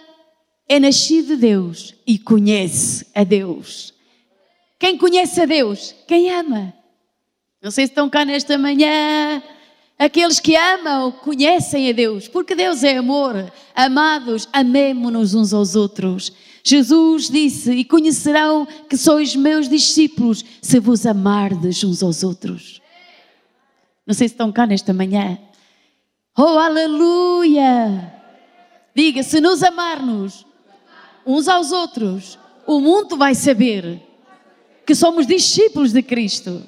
é 0.66 0.80
nascido 0.80 1.36
de 1.36 1.36
Deus 1.36 1.94
e 2.08 2.18
conhece 2.18 3.06
a 3.14 3.26
Deus. 3.26 3.94
Quem 4.80 4.98
conhece 4.98 5.42
a 5.42 5.46
Deus? 5.46 5.94
Quem 6.08 6.32
ama. 6.32 6.74
Não 7.62 7.72
sei 7.72 7.86
se 7.86 7.92
estão 7.92 8.10
cá 8.10 8.24
nesta 8.24 8.58
manhã. 8.58 9.44
Aqueles 9.98 10.40
que 10.40 10.56
amam 10.56 11.12
conhecem 11.12 11.90
a 11.90 11.92
Deus, 11.92 12.30
porque 12.30 12.56
Deus 12.56 12.82
é 12.82 12.96
amor. 12.96 13.52
Amados, 13.76 14.48
amemo-nos 14.54 15.34
uns 15.34 15.54
aos 15.54 15.76
outros. 15.76 16.32
Jesus 16.64 17.30
disse: 17.30 17.74
E 17.74 17.84
conhecerão 17.84 18.66
que 18.90 18.96
sois 18.96 19.36
meus 19.36 19.68
discípulos 19.68 20.46
se 20.62 20.80
vos 20.80 21.06
amardes 21.06 21.84
uns 21.84 22.02
aos 22.02 22.24
outros. 22.24 22.80
Não 24.08 24.14
sei 24.14 24.30
se 24.30 24.36
estão 24.36 24.54
cá 24.54 24.66
nesta 24.66 24.94
manhã. 24.94 25.38
Oh, 26.38 26.58
aleluia! 26.58 28.19
Diga: 28.96 29.24
se 29.24 29.40
nos 29.40 29.64
amarmos 29.64 30.46
uns 31.26 31.48
aos 31.48 31.72
outros, 31.72 32.40
o 32.66 32.80
mundo 32.80 33.18
vai 33.18 33.36
saber 33.36 34.02
que 34.86 34.96
somos 34.96 35.28
discípulos 35.28 35.92
de 35.92 36.02
Cristo. 36.02 36.64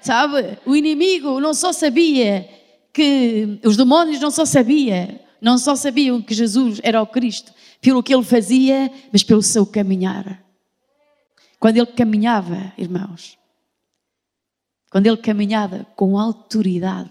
Sabe? 0.00 0.58
O 0.66 0.74
inimigo 0.74 1.40
não 1.40 1.54
só 1.54 1.72
sabia 1.72 2.48
que 2.92 3.58
os 3.64 3.76
demónios 3.76 4.20
não 4.20 4.30
só 4.30 4.44
sabia, 4.44 5.20
não 5.40 5.58
só 5.58 5.74
sabiam 5.74 6.20
que 6.20 6.34
Jesus 6.34 6.80
era 6.82 7.00
o 7.00 7.06
Cristo 7.06 7.52
pelo 7.80 8.02
que 8.02 8.14
ele 8.14 8.22
fazia, 8.22 8.90
mas 9.12 9.24
pelo 9.24 9.42
seu 9.42 9.66
caminhar. 9.66 10.42
Quando 11.58 11.76
ele 11.76 11.86
caminhava, 11.86 12.72
irmãos, 12.78 13.38
quando 14.90 15.06
ele 15.06 15.16
caminhava 15.16 15.86
com 15.96 16.18
autoridade 16.18 17.10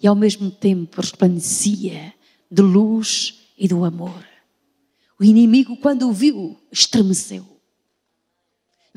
e 0.00 0.06
ao 0.06 0.14
mesmo 0.14 0.50
tempo 0.50 1.00
resplandecia 1.00 2.12
de 2.50 2.62
luz 2.62 3.37
e 3.58 3.66
do 3.66 3.84
amor. 3.84 4.24
O 5.18 5.24
inimigo, 5.24 5.76
quando 5.76 6.08
o 6.08 6.12
viu, 6.12 6.56
estremeceu 6.70 7.58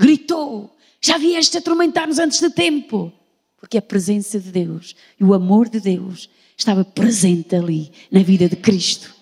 gritou: 0.02 0.76
Já 1.00 1.18
vieste 1.18 1.58
atormentar-nos 1.58 2.18
antes 2.18 2.40
de 2.40 2.50
tempo. 2.50 3.14
Porque 3.58 3.78
a 3.78 3.82
presença 3.82 4.40
de 4.40 4.52
Deus 4.52 4.96
e 5.20 5.24
o 5.24 5.36
amor 5.36 5.70
de 5.70 5.80
Deus 5.80 6.28
estava 6.58 6.84
presente 6.84 7.56
ali 7.56 7.92
na 8.12 8.24
vida 8.24 8.50
de 8.50 8.56
Cristo. 8.56 9.14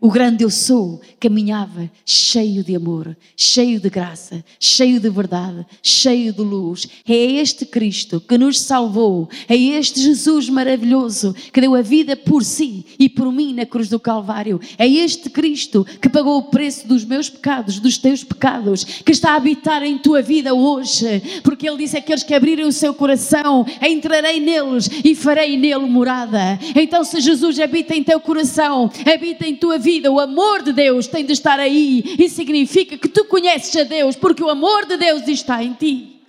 O 0.00 0.10
grande 0.10 0.42
eu 0.42 0.50
sou 0.50 1.00
caminhava 1.18 1.90
cheio 2.06 2.64
de 2.64 2.74
amor, 2.74 3.14
cheio 3.36 3.78
de 3.78 3.90
graça, 3.90 4.42
cheio 4.58 4.98
de 4.98 5.10
verdade, 5.10 5.66
cheio 5.82 6.32
de 6.32 6.40
luz. 6.40 6.88
É 7.06 7.14
este 7.14 7.66
Cristo 7.66 8.20
que 8.20 8.38
nos 8.38 8.58
salvou, 8.60 9.28
é 9.46 9.54
este 9.54 10.00
Jesus 10.00 10.48
maravilhoso 10.48 11.34
que 11.52 11.60
deu 11.60 11.74
a 11.74 11.82
vida 11.82 12.16
por 12.16 12.42
si 12.42 12.86
e 12.98 13.08
por 13.08 13.30
mim 13.30 13.52
na 13.52 13.66
cruz 13.66 13.88
do 13.88 14.00
Calvário. 14.00 14.58
É 14.78 14.88
este 14.88 15.28
Cristo 15.28 15.86
que 16.00 16.08
pagou 16.08 16.38
o 16.38 16.44
preço 16.44 16.88
dos 16.88 17.04
meus 17.04 17.28
pecados, 17.28 17.78
dos 17.78 17.98
teus 17.98 18.24
pecados, 18.24 18.84
que 18.84 19.12
está 19.12 19.32
a 19.32 19.36
habitar 19.36 19.82
em 19.82 19.98
tua 19.98 20.22
vida 20.22 20.54
hoje, 20.54 21.22
porque 21.42 21.68
Ele 21.68 21.78
disse: 21.78 21.98
Aqueles 21.98 22.22
que 22.22 22.32
abrirem 22.32 22.64
o 22.64 22.72
seu 22.72 22.94
coração, 22.94 23.66
entrarei 23.86 24.40
neles 24.40 24.88
e 25.04 25.14
farei 25.14 25.58
nele 25.58 25.86
morada. 25.86 26.58
Então, 26.74 27.04
se 27.04 27.20
Jesus 27.20 27.60
habita 27.60 27.94
em 27.94 28.02
teu 28.02 28.18
coração, 28.18 28.90
habita 29.04 29.46
em 29.46 29.54
tua 29.54 29.78
vida, 29.78 29.89
vida, 29.90 30.12
o 30.12 30.20
amor 30.20 30.62
de 30.62 30.72
Deus 30.72 31.08
tem 31.08 31.26
de 31.26 31.32
estar 31.32 31.58
aí 31.58 32.04
e 32.16 32.28
significa 32.28 32.96
que 32.96 33.08
tu 33.08 33.24
conheces 33.24 33.74
a 33.76 33.82
Deus 33.82 34.14
porque 34.14 34.42
o 34.42 34.48
amor 34.48 34.86
de 34.86 34.96
Deus 34.96 35.26
está 35.26 35.64
em 35.64 35.72
ti. 35.72 36.22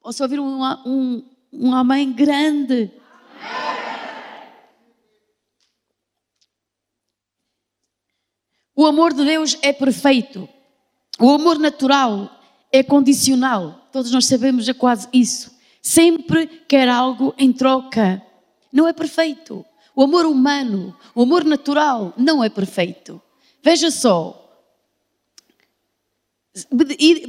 Posso 0.00 0.22
ouvir 0.22 0.38
um, 0.38 0.62
um, 0.86 1.24
um 1.52 1.74
amém 1.74 2.12
grande? 2.12 2.92
O 8.74 8.86
amor 8.86 9.12
de 9.12 9.24
Deus 9.24 9.58
é 9.62 9.72
perfeito. 9.72 10.48
O 11.18 11.30
amor 11.30 11.58
natural 11.58 12.30
é 12.70 12.84
condicional. 12.84 13.88
Todos 13.90 14.12
nós 14.12 14.26
sabemos 14.26 14.64
já 14.64 14.74
quase 14.74 15.08
isso. 15.12 15.50
Sempre 15.82 16.46
quer 16.68 16.88
algo 16.88 17.34
em 17.36 17.52
troca. 17.52 18.22
Não 18.72 18.86
é 18.86 18.92
perfeito. 18.92 19.64
O 19.96 20.02
amor 20.02 20.26
humano, 20.26 20.94
o 21.14 21.22
amor 21.22 21.42
natural 21.42 22.12
não 22.18 22.44
é 22.44 22.50
perfeito. 22.50 23.20
Veja 23.62 23.90
só. 23.90 24.42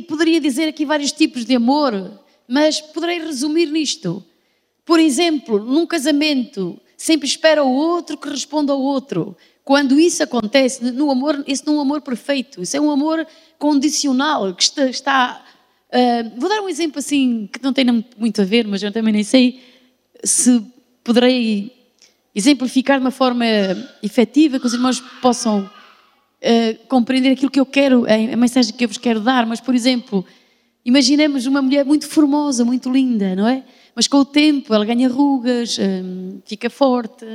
Poderia 0.10 0.42
dizer 0.42 0.68
aqui 0.68 0.86
vários 0.86 1.14
tipos 1.14 1.46
de 1.46 1.56
amor, 1.56 2.20
mas 2.46 2.82
poderei 2.82 3.20
resumir 3.20 3.68
nisto. 3.68 4.22
Por 4.84 5.00
exemplo, 5.00 5.64
num 5.64 5.86
casamento, 5.86 6.78
sempre 6.98 7.26
espera 7.26 7.64
o 7.64 7.74
outro 7.74 8.18
que 8.18 8.28
responda 8.28 8.74
ao 8.74 8.82
outro. 8.82 9.38
Quando 9.64 9.98
isso 9.98 10.22
acontece, 10.22 10.84
no 10.92 11.10
amor, 11.10 11.42
esse 11.48 11.66
não 11.66 11.76
é 11.76 11.78
um 11.78 11.82
amor 11.82 12.02
perfeito, 12.02 12.62
isso 12.62 12.76
é 12.76 12.82
um 12.82 12.92
amor 12.92 13.26
condicional, 13.58 14.54
que 14.54 14.64
está. 14.64 14.90
está 14.90 15.46
uh, 15.94 16.40
vou 16.40 16.50
dar 16.50 16.62
um 16.62 16.68
exemplo 16.68 17.00
assim, 17.00 17.50
que 17.52 17.64
não 17.64 17.72
tem 17.72 17.86
muito 18.18 18.42
a 18.42 18.46
ver, 18.46 18.68
mas 18.68 18.84
eu 18.84 18.92
também 18.92 19.14
nem 19.14 19.24
sei 19.24 19.62
se 20.22 20.62
poderei 21.02 21.77
exemplificar 22.38 23.00
de 23.00 23.04
uma 23.04 23.12
forma 23.12 23.44
efetiva, 24.04 24.60
que 24.60 24.68
os 24.68 24.74
irmãos 24.74 25.00
possam 25.22 25.62
uh, 25.64 26.88
compreender 26.88 27.32
aquilo 27.32 27.50
que 27.50 27.60
eu 27.60 27.66
quero, 27.66 28.06
a 28.06 28.38
mensagem 28.38 28.76
que 28.76 28.86
eu 28.86 28.88
vos 28.88 29.00
quero 29.00 29.20
dar. 29.20 29.48
Mas, 29.48 29.60
por 29.60 29.74
exemplo, 29.74 30.24
imaginemos 30.86 31.48
uma 31.48 31.64
mulher 31.64 31.84
muito 31.84 32.08
formosa, 32.08 32.64
muito 32.64 32.92
linda, 32.92 33.36
não 33.36 33.48
é? 33.48 33.64
Mas 33.96 34.08
com 34.08 34.18
o 34.18 34.26
tempo 34.26 34.72
ela 34.72 34.86
ganha 34.86 35.10
rugas, 35.10 35.80
um, 35.80 36.40
fica 36.46 36.70
forte, 36.70 37.26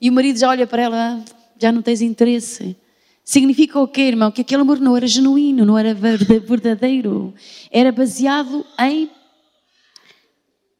e 0.00 0.10
o 0.10 0.12
marido 0.12 0.36
já 0.36 0.48
olha 0.48 0.66
para 0.66 0.82
ela, 0.82 0.96
ah, 0.96 1.32
já 1.56 1.70
não 1.70 1.80
tens 1.80 2.00
interesse. 2.00 2.76
Significa 3.22 3.78
o 3.78 3.86
quê, 3.86 4.00
irmão? 4.00 4.32
Que 4.32 4.40
aquele 4.40 4.62
amor 4.62 4.80
não 4.80 4.96
era 4.96 5.06
genuíno, 5.06 5.64
não 5.64 5.78
era 5.78 5.94
verdadeiro, 5.94 7.32
era 7.70 7.92
baseado 7.92 8.66
em 8.80 9.08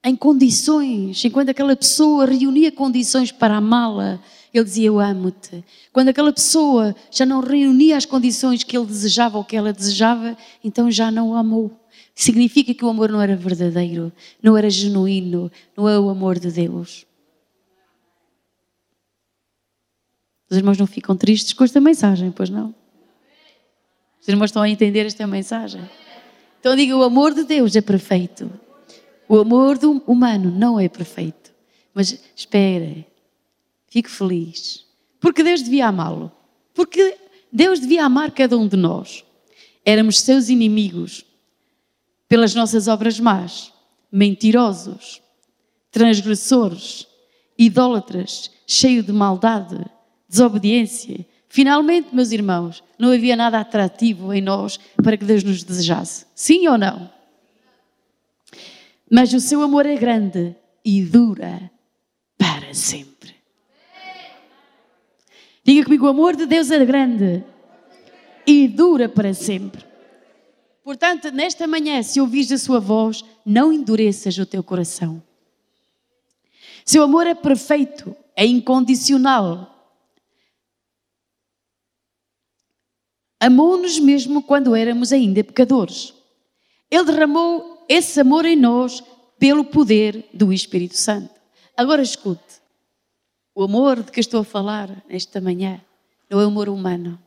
em 0.03 0.17
condições, 0.17 1.23
enquanto 1.25 1.51
aquela 1.51 1.77
pessoa 1.77 2.25
reunia 2.25 2.73
condições 2.73 3.31
para 3.31 3.57
amá-la, 3.57 4.19
ele 4.53 4.65
dizia: 4.65 4.87
Eu 4.87 4.99
amo-te. 4.99 5.63
Quando 5.93 6.09
aquela 6.09 6.33
pessoa 6.33 6.95
já 7.11 7.27
não 7.27 7.41
reunia 7.41 7.97
as 7.97 8.07
condições 8.07 8.65
que 8.65 8.77
ele 8.77 8.87
desejava 8.87 9.37
ou 9.37 9.45
que 9.45 9.57
ela 9.57 9.73
desejava, 9.73 10.37
então 10.65 10.91
já 10.91 11.11
não 11.11 11.31
o 11.31 11.35
amou. 11.35 11.71
Significa 12.15 12.73
que 12.75 12.85
o 12.85 12.89
amor 12.89 13.11
não 13.11 13.21
era 13.21 13.37
verdadeiro, 13.37 14.13
não 14.43 14.57
era 14.57 14.69
genuíno, 14.71 15.51
não 15.77 15.89
é 15.89 15.99
o 15.99 16.09
amor 16.09 16.39
de 16.39 16.51
Deus. 16.51 17.07
Os 20.51 20.57
irmãos 20.57 20.79
não 20.79 20.87
ficam 20.87 21.17
tristes 21.17 21.53
com 21.53 21.63
esta 21.63 21.81
mensagem, 21.81 22.31
pois 22.31 22.51
não? 22.51 22.75
Os 24.21 24.29
irmãos 24.29 24.47
estão 24.47 24.63
a 24.63 24.69
entender 24.69 25.07
esta 25.07 25.27
mensagem? 25.27 25.81
Então 26.59 26.75
diga: 26.75 26.97
o 26.97 27.03
amor 27.03 27.35
de 27.35 27.45
Deus 27.45 27.77
é 27.77 27.81
perfeito. 27.81 28.51
O 29.31 29.39
amor 29.39 29.79
do 29.79 30.03
humano 30.09 30.51
não 30.51 30.81
é 30.81 30.89
perfeito. 30.89 31.53
Mas 31.95 32.21
espera, 32.35 33.07
fique 33.87 34.11
feliz. 34.11 34.85
Porque 35.21 35.45
Deus 35.45 35.63
devia 35.63 35.87
amá-lo. 35.87 36.33
Porque 36.75 37.17
Deus 37.53 37.79
devia 37.79 38.05
amar 38.05 38.33
cada 38.33 38.59
um 38.59 38.67
de 38.67 38.77
nós. 38.77 39.25
Éramos 39.85 40.19
seus 40.19 40.49
inimigos 40.49 41.25
pelas 42.29 42.57
nossas 42.57 42.89
obras 42.89 43.21
más, 43.21 43.73
mentirosos, 44.11 45.23
transgressores, 45.93 47.07
idólatras, 47.57 48.51
cheio 48.67 49.01
de 49.01 49.13
maldade, 49.13 49.79
desobediência. 50.29 51.25
Finalmente, 51.49 52.13
meus 52.13 52.33
irmãos, 52.33 52.83
não 52.99 53.13
havia 53.13 53.37
nada 53.37 53.61
atrativo 53.61 54.35
em 54.35 54.41
nós 54.41 54.81
para 54.97 55.17
que 55.17 55.25
Deus 55.25 55.45
nos 55.45 55.63
desejasse. 55.63 56.27
Sim 56.35 56.67
ou 56.67 56.77
não? 56.77 57.20
Mas 59.11 59.33
o 59.33 59.41
seu 59.41 59.61
amor 59.61 59.87
é 59.87 59.97
grande 59.97 60.55
e 60.85 61.03
dura 61.03 61.71
para 62.39 62.73
sempre. 62.73 63.35
Diga 65.65 65.85
comigo: 65.85 66.07
o 66.07 66.11
amor 66.11 66.37
de 66.37 66.47
Deus 66.47 66.71
é 66.71 66.85
grande 66.85 67.45
e 68.47 68.69
dura 68.69 69.09
para 69.09 69.35
sempre. 69.35 69.85
Portanto, 70.83 71.31
nesta 71.31 71.67
manhã, 71.67 72.03
se 72.03 72.21
ouvires 72.21 72.53
a 72.53 72.59
sua 72.59 72.81
voz, 72.81 73.25
não 73.45 73.73
endureças 73.73 74.39
o 74.39 74.47
teu 74.47 74.63
coração. 74.63 75.23
Seu 76.85 77.03
amor 77.03 77.27
é 77.27 77.35
perfeito, 77.35 78.17
é 78.35 78.47
incondicional. 78.47 79.67
Amou-nos 83.39 83.99
mesmo 83.99 84.43
quando 84.43 84.75
éramos 84.75 85.13
ainda 85.13 85.45
pecadores. 85.45 86.15
Ele 86.91 87.05
derramou 87.05 87.80
esse 87.91 88.21
amor 88.21 88.45
em 88.45 88.55
nós 88.55 89.03
pelo 89.37 89.65
poder 89.65 90.29
do 90.33 90.53
Espírito 90.53 90.97
Santo. 90.97 91.35
Agora 91.77 92.01
escute: 92.01 92.63
o 93.53 93.65
amor 93.65 94.05
de 94.05 94.13
que 94.13 94.21
estou 94.21 94.43
a 94.43 94.45
falar 94.45 95.05
esta 95.09 95.41
manhã 95.41 95.81
não 96.31 96.41
é 96.41 96.45
amor 96.45 96.69
humano, 96.69 97.21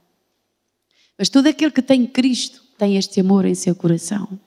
mas 1.18 1.28
todo 1.28 1.48
aquele 1.48 1.70
que 1.72 1.82
tem 1.82 2.08
Cristo 2.08 2.64
tem 2.78 2.96
este 2.96 3.20
amor 3.20 3.44
em 3.44 3.54
seu 3.54 3.76
coração. 3.76 4.40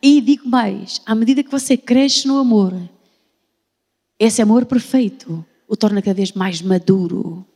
E 0.00 0.18
digo 0.22 0.48
mais: 0.48 1.02
à 1.04 1.14
medida 1.14 1.42
que 1.42 1.50
você 1.50 1.76
cresce 1.76 2.26
no 2.26 2.38
amor, 2.38 2.72
esse 4.18 4.40
amor 4.40 4.64
perfeito 4.64 5.44
o 5.68 5.76
torna 5.76 6.00
cada 6.00 6.14
vez 6.14 6.32
mais 6.32 6.62
maduro, 6.62 7.46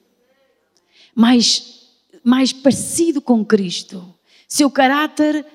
mais, 1.14 1.88
mais 2.22 2.52
parecido 2.52 3.22
com 3.22 3.42
Cristo. 3.42 4.14
Seu 4.46 4.70
caráter 4.70 5.46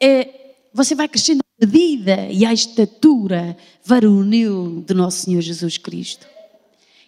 é 0.00 0.43
você 0.74 0.96
vai 0.96 1.06
crescendo 1.08 1.40
à 1.40 1.64
medida 1.64 2.26
e 2.32 2.44
à 2.44 2.52
estatura 2.52 3.56
varonil 3.84 4.82
de 4.84 4.92
nosso 4.92 5.18
Senhor 5.18 5.40
Jesus 5.40 5.78
Cristo. 5.78 6.26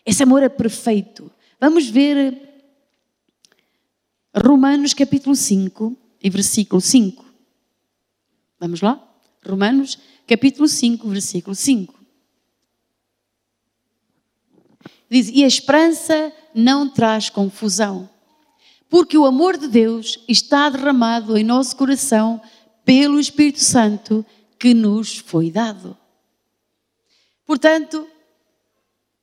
Esse 0.07 0.22
amor 0.22 0.44
é 0.44 0.48
perfeito. 0.48 1.29
Vamos 1.61 1.88
ver 1.88 2.40
Romanos 4.33 4.94
capítulo 4.94 5.35
5 5.35 5.96
e 6.22 6.31
versículo 6.31 6.81
5. 6.81 7.24
Vamos 8.61 8.81
lá? 8.81 9.02
Romanos 9.44 9.98
capítulo 10.29 10.68
5, 10.68 11.09
versículo 11.09 11.57
5. 11.57 11.92
Diz: 15.11 15.29
E 15.29 15.42
a 15.42 15.46
esperança 15.48 16.33
não 16.55 16.88
traz 16.88 17.29
confusão, 17.31 18.09
porque 18.88 19.18
o 19.18 19.26
amor 19.26 19.57
de 19.59 19.66
Deus 19.66 20.20
está 20.29 20.70
derramado 20.70 21.37
em 21.37 21.42
nosso 21.42 21.74
coração 21.76 22.40
pelo 22.87 23.18
Espírito 23.18 23.62
Santo 23.62 24.25
que 24.59 24.72
nos 24.72 25.18
foi 25.18 25.51
dado. 25.51 25.96
Portanto, 27.44 28.07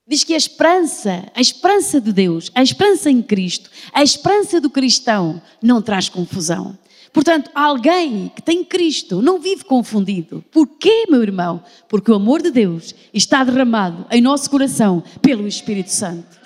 diz 0.06 0.24
que 0.24 0.34
a 0.34 0.38
esperança, 0.38 1.32
a 1.34 1.42
esperança 1.42 2.00
de 2.00 2.12
Deus, 2.12 2.52
a 2.54 2.62
esperança 2.62 3.10
em 3.10 3.22
Cristo, 3.22 3.72
a 3.94 4.04
esperança 4.04 4.60
do 4.60 4.70
cristão 4.70 5.42
não 5.62 5.82
traz 5.82 6.10
confusão. 6.10 6.78
Portanto, 7.14 7.50
alguém 7.56 8.32
que 8.36 8.42
tem 8.42 8.66
Cristo 8.66 9.22
não 9.22 9.40
vive 9.40 9.64
confundido. 9.64 10.44
Porquê, 10.52 11.06
meu 11.10 11.22
irmão? 11.22 11.64
Porque 11.88 12.12
o 12.12 12.16
amor 12.16 12.42
de 12.42 12.52
Deus 12.52 12.94
está 13.14 13.44
derramado 13.44 14.06
em 14.12 14.20
nosso 14.20 14.50
coração 14.50 15.04
pelo 15.22 15.48
Espírito 15.48 15.92
Santo. 15.92 16.43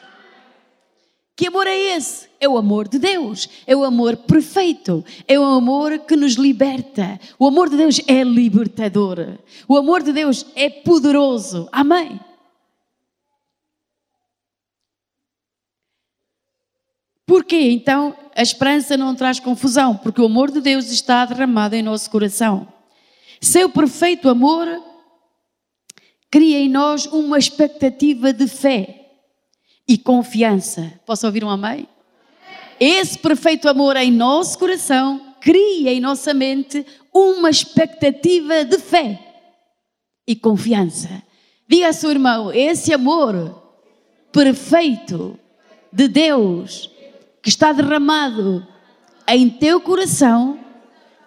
Que 1.38 1.45
amor 1.45 1.67
é 1.67 1.78
esse? 1.95 2.28
É 2.39 2.50
o 2.50 2.58
amor 2.58 2.88
de 2.88 2.97
Deus, 2.97 3.47
é 3.67 3.76
o 3.76 3.84
amor 3.84 4.17
perfeito, 4.17 5.06
é 5.28 5.39
o 5.39 5.43
amor 5.43 6.00
que 6.00 6.15
nos 6.15 6.34
liberta. 6.34 7.19
O 7.38 7.45
amor 7.45 7.69
de 7.69 7.78
Deus 7.78 8.02
é 8.08 8.23
libertador, 8.23 9.38
o 9.67 9.78
amor 9.78 10.02
de 10.02 10.12
Deus 10.12 10.47
é 10.56 10.67
poderoso. 10.67 11.69
Amém. 11.71 12.19
Porquê? 17.23 17.69
Então 17.69 18.17
a 18.36 18.41
esperança 18.41 18.97
não 18.97 19.13
traz 19.13 19.39
confusão, 19.39 19.95
porque 19.95 20.19
o 20.19 20.26
amor 20.26 20.50
de 20.50 20.60
Deus 20.60 20.89
está 20.89 21.23
derramado 21.23 21.76
em 21.76 21.84
nosso 21.84 22.10
coração. 22.10 22.67
Seu 23.39 23.69
perfeito 23.69 24.28
amor 24.28 24.67
cria 26.32 26.58
em 26.58 26.67
nós 26.67 27.06
uma 27.06 27.38
expectativa 27.38 28.34
de 28.34 28.47
fé 28.47 29.07
e 29.88 29.97
confiança. 29.97 30.93
Posso 31.06 31.26
ouvir 31.26 31.43
um 31.43 31.50
amém? 31.50 31.88
Esse 32.80 33.17
perfeito 33.17 33.67
amor 33.69 33.95
em 33.95 34.12
nosso 34.12 34.60
coração 34.60 35.36
cria 35.39 35.93
em 35.93 36.00
nossa 36.00 36.34
mente 36.34 36.86
uma 37.13 37.50
expectativa 37.50 38.65
de 38.65 38.78
fé 38.78 39.19
e 40.28 40.36
confiança. 40.36 41.23
Diga 41.67 41.88
a 41.88 41.93
seu 41.93 42.12
irmão: 42.12 42.52
esse 42.52 42.93
amor 42.93 43.63
perfeito 44.32 45.39
de 45.91 46.08
Deus 46.08 46.91
que 47.41 47.50
está 47.50 47.71
derramado 47.71 48.67
em 49.28 49.50
teu 49.50 49.82
coração, 49.82 50.60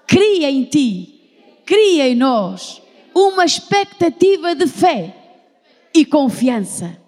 cria 0.07 0.51
em 0.51 0.65
ti, 0.65 1.63
cria 1.65 2.09
em 2.09 2.15
nós 2.15 2.81
uma 3.15 3.45
expectativa 3.45 4.55
de 4.55 4.67
fé 4.67 5.17
e 5.95 6.05
confiança. 6.05 7.00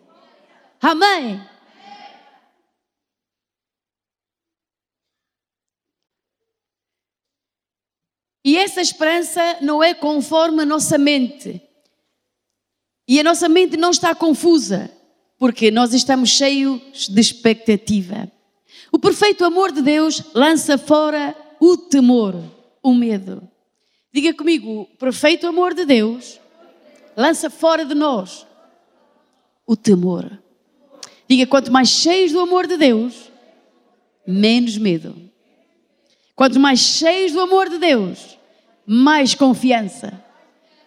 Amém. 0.83 1.41
E 8.45 8.57
essa 8.59 8.81
esperança 8.81 9.59
não 9.61 9.81
é 9.81 9.95
conforme 9.95 10.63
a 10.63 10.67
nossa 10.67 10.99
mente. 10.99 11.63
E 13.07 13.21
a 13.21 13.23
nossa 13.23 13.49
mente 13.49 13.77
não 13.77 13.91
está 13.91 14.13
confusa, 14.13 14.91
porque 15.39 15.71
nós 15.71 15.95
estamos 15.95 16.31
cheios 16.31 17.09
de 17.09 17.21
expectativa. 17.21 18.31
O 18.91 18.99
perfeito 18.99 19.45
amor 19.45 19.71
de 19.71 19.83
Deus 19.83 20.23
lança 20.35 20.77
fora 20.77 21.37
o 21.61 21.77
temor, 21.77 22.35
o 22.83 22.93
medo. 22.93 23.49
Diga 24.13 24.35
comigo, 24.35 24.83
o 24.83 24.97
perfeito 24.97 25.47
amor 25.47 25.75
de 25.75 25.85
Deus 25.85 26.41
lança 27.17 27.49
fora 27.49 27.85
de 27.85 27.95
nós 27.95 28.45
o 29.65 29.77
temor. 29.77 30.43
Diga, 31.33 31.47
quanto 31.47 31.73
mais 31.73 31.89
cheios 31.89 32.31
do 32.31 32.41
amor 32.41 32.67
de 32.67 32.77
Deus, 32.77 33.33
menos 34.27 34.77
medo. 34.77 35.17
Quanto 36.37 36.61
mais 36.61 36.79
cheios 36.79 37.33
do 37.33 37.41
amor 37.41 37.71
de 37.71 37.79
Deus, 37.79 38.39
mais 38.87 39.35
confiança. 39.35 40.23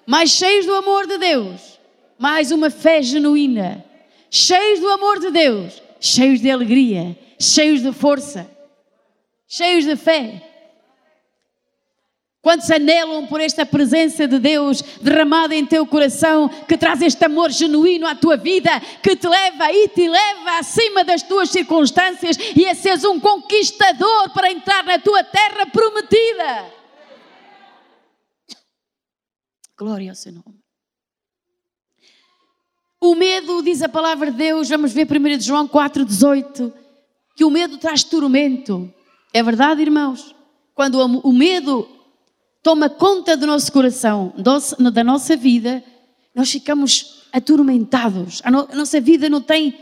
Mais 0.06 0.30
cheios 0.30 0.68
do 0.68 0.76
amor 0.76 1.08
de 1.08 1.18
Deus, 1.18 1.80
mais 2.20 2.52
uma 2.52 2.70
fé 2.70 3.02
genuína. 3.02 3.84
Cheios 4.30 4.80
do 4.80 4.88
amor 4.90 5.20
de 5.20 5.32
Deus, 5.32 5.82
cheios 6.00 6.40
de 6.40 6.52
alegria, 6.52 7.18
cheios 7.40 7.82
de 7.82 7.92
força, 7.92 8.48
cheios 9.48 9.84
de 9.84 9.96
fé. 9.96 10.44
Quantos 12.46 12.70
anelam 12.70 13.26
por 13.26 13.42
esta 13.42 13.66
presença 13.66 14.28
de 14.28 14.38
Deus 14.38 14.80
derramada 15.02 15.56
em 15.56 15.66
teu 15.66 15.84
coração, 15.84 16.48
que 16.48 16.78
traz 16.78 17.02
este 17.02 17.26
amor 17.26 17.50
genuíno 17.50 18.06
à 18.06 18.14
tua 18.14 18.38
vida, 18.38 18.70
que 19.02 19.16
te 19.16 19.28
leva 19.28 19.74
e 19.74 19.88
te 19.88 20.08
leva 20.08 20.60
acima 20.60 21.04
das 21.04 21.24
tuas 21.24 21.50
circunstâncias 21.50 22.38
e 22.56 22.68
a 22.68 22.76
seres 22.76 23.04
um 23.04 23.20
conquistador 23.20 24.30
para 24.32 24.52
entrar 24.52 24.84
na 24.84 25.00
tua 25.00 25.24
terra 25.24 25.66
prometida. 25.66 26.72
Glória 29.76 30.12
ao 30.12 30.16
seu 30.16 30.32
nome. 30.32 30.60
O 33.02 33.16
medo, 33.16 33.64
diz 33.64 33.82
a 33.82 33.90
palavra 33.90 34.30
de 34.30 34.38
Deus, 34.38 34.70
vamos 34.70 34.94
ver 34.94 35.08
1 35.08 35.42
João 35.42 35.68
4,18, 35.68 36.72
que 37.36 37.44
o 37.44 37.50
medo 37.50 37.80
traz 37.80 38.04
tormento. 38.04 38.94
É 39.34 39.42
verdade, 39.42 39.82
irmãos? 39.82 40.36
Quando 40.76 41.00
o 41.02 41.34
medo 41.34 41.95
toma 42.66 42.90
conta 42.90 43.38
do 43.38 43.46
nosso 43.46 43.72
coração, 43.72 44.34
da 44.92 45.04
nossa 45.04 45.38
vida, 45.38 45.84
nós 46.34 46.50
ficamos 46.52 47.22
atormentados. 47.32 48.42
A, 48.44 48.50
nossa 48.50 49.00
vida 49.00 49.30
não 49.30 49.40
tem, 49.40 49.78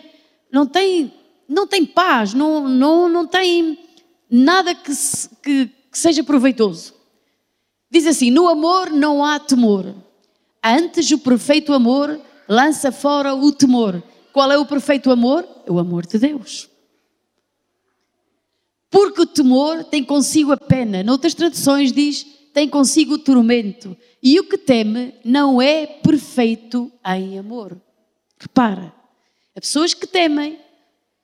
não 0.51 0.67
tem, 0.67 1.13
não 1.47 1.65
tem 1.65 1.85
paz, 1.85 2.33
não, 2.33 2.67
não, 2.67 3.07
não 3.07 3.25
tem 3.25 3.79
nada 4.29 4.75
que, 4.75 4.91
que, 5.41 5.67
que 5.67 5.97
seja 5.97 6.25
proveitoso. 6.25 6.93
Diz 7.89 8.05
assim: 8.05 8.29
no 8.29 8.49
amor 8.49 8.89
não 8.89 9.23
há 9.23 9.39
temor. 9.39 9.95
Antes 10.61 11.09
o 11.09 11.19
perfeito 11.19 11.71
amor 11.71 12.19
lança 12.49 12.91
fora 12.91 13.33
o 13.33 13.49
temor. 13.53 14.03
Qual 14.33 14.51
é 14.51 14.57
o 14.57 14.65
perfeito 14.65 15.09
amor? 15.09 15.47
É 15.65 15.71
o 15.71 15.79
amor 15.79 16.05
de 16.05 16.19
Deus. 16.19 16.69
Porque 18.91 19.21
o 19.21 19.25
temor 19.25 19.85
tem 19.85 20.03
consigo 20.03 20.51
a 20.51 20.57
pena. 20.57 21.01
Noutras 21.01 21.33
traduções 21.33 21.93
diz 21.93 22.42
tem 22.53 22.69
consigo 22.69 23.15
o 23.15 23.19
tormento. 23.19 23.97
E 24.21 24.39
o 24.39 24.43
que 24.43 24.57
teme 24.57 25.15
não 25.25 25.61
é 25.61 25.85
perfeito 25.85 26.91
em 27.05 27.39
amor. 27.39 27.75
Repara, 28.39 28.93
as 29.55 29.61
pessoas 29.61 29.93
que 29.93 30.05
temem, 30.05 30.59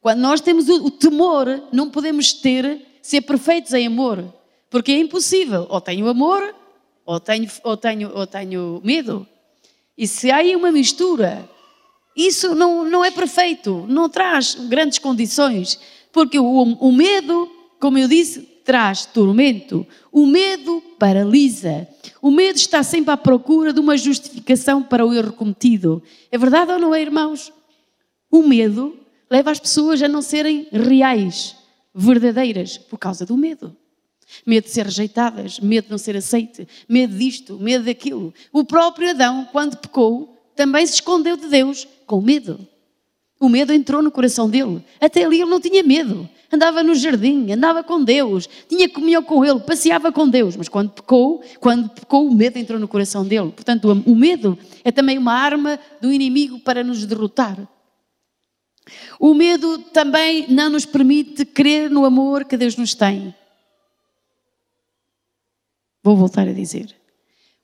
quando 0.02 0.20
nós 0.20 0.42
temos 0.42 0.68
o 0.68 0.90
temor, 0.90 1.64
não 1.72 1.90
podemos 1.90 2.34
ter, 2.34 2.86
ser 3.02 3.22
perfeitos 3.22 3.74
em 3.74 3.88
amor. 3.88 4.34
Porque 4.70 4.92
é 4.92 4.98
impossível. 4.98 5.68
Ou 5.70 5.80
tenho 5.80 6.08
amor, 6.08 6.56
ou 7.06 7.20
tenho, 7.20 7.50
ou 7.64 7.78
tenho, 7.78 8.12
ou 8.14 8.28
tenho 8.28 8.82
medo. 8.84 9.28
E 9.98 10.08
se 10.08 10.32
há 10.32 10.38
aí 10.38 10.56
uma 10.56 10.72
mistura, 10.72 11.48
isso 12.16 12.56
não, 12.56 12.86
não 12.86 13.06
é 13.06 13.12
perfeito, 13.12 13.86
não 13.88 14.10
traz 14.10 14.56
grandes 14.56 14.98
condições. 14.98 15.80
Porque 16.12 16.40
o, 16.40 16.46
o 16.46 16.92
medo, 16.92 17.50
como 17.80 17.98
eu 17.98 18.08
disse, 18.08 18.49
traz 18.70 19.04
tormento. 19.04 19.84
O 20.12 20.28
medo 20.28 20.80
paralisa. 21.00 21.88
O 22.22 22.30
medo 22.30 22.58
está 22.58 22.84
sempre 22.84 23.12
à 23.12 23.18
procura 23.18 23.74
de 23.74 23.80
uma 23.80 23.98
justificação 23.98 24.84
para 24.84 25.04
o 25.04 25.12
erro 25.12 25.34
cometido. 25.34 26.04
É 26.32 26.38
verdade 26.38 26.74
ou 26.74 26.78
não 26.78 26.94
é, 26.94 27.02
irmãos? 27.02 27.52
O 28.30 28.44
medo 28.44 28.96
leva 29.28 29.50
as 29.50 29.60
pessoas 29.60 30.04
a 30.04 30.08
não 30.08 30.22
serem 30.22 30.68
reais, 30.72 31.56
verdadeiras, 31.96 32.78
por 32.78 33.00
causa 33.00 33.26
do 33.26 33.36
medo. 33.36 33.76
Medo 34.46 34.66
de 34.66 34.70
ser 34.70 34.86
rejeitadas, 34.86 35.60
medo 35.60 35.86
de 35.86 35.92
não 35.92 35.98
ser 35.98 36.16
aceite, 36.16 36.68
medo 36.88 37.18
disto, 37.18 37.58
medo 37.58 37.86
daquilo. 37.86 38.32
O 38.54 38.64
próprio 38.64 39.10
Adão, 39.10 39.50
quando 39.52 39.78
pecou, 39.78 40.38
também 40.56 40.86
se 40.86 40.94
escondeu 40.94 41.36
de 41.36 41.48
Deus 41.48 41.88
com 42.06 42.22
medo. 42.22 42.68
O 43.40 43.48
medo 43.48 43.72
entrou 43.72 44.02
no 44.02 44.12
coração 44.12 44.50
dele. 44.50 44.84
Até 45.00 45.24
ali 45.24 45.42
ele 45.42 45.50
não 45.50 45.62
tinha 45.62 45.82
medo 45.82 46.30
andava 46.52 46.84
no 46.84 46.96
jardim, 46.96 47.52
andava 47.52 47.84
com 47.84 48.04
Deus, 48.04 48.50
tinha 48.68 48.90
comunhão 48.90 49.24
com 49.24 49.46
Ele, 49.46 49.60
passeava 49.60 50.12
com 50.12 50.28
Deus, 50.28 50.56
mas 50.56 50.68
quando 50.68 50.92
pecou, 50.92 51.44
quando 51.60 51.90
pecou, 51.90 52.28
o 52.28 52.34
medo 52.34 52.58
entrou 52.58 52.80
no 52.80 52.88
coração 52.88 53.26
dele. 53.26 53.52
Portanto, 53.52 53.88
o 54.06 54.16
medo 54.16 54.58
é 54.84 54.92
também 54.92 55.18
uma 55.18 55.34
arma 55.34 55.80
do 56.02 56.12
inimigo 56.12 56.60
para 56.60 56.84
nos 56.84 57.06
derrotar. 57.06 57.68
O 59.20 59.36
medo 59.36 59.78
também 59.78 60.48
não 60.50 60.72
nos 60.72 60.86
permite 60.86 61.46
crer 61.46 61.90
no 61.92 62.06
amor 62.06 62.46
que 62.46 62.58
Deus 62.58 62.76
nos 62.76 62.96
tem. 62.96 63.34
Vou 66.02 66.16
voltar 66.16 66.48
a 66.48 66.54
dizer. 66.54 66.96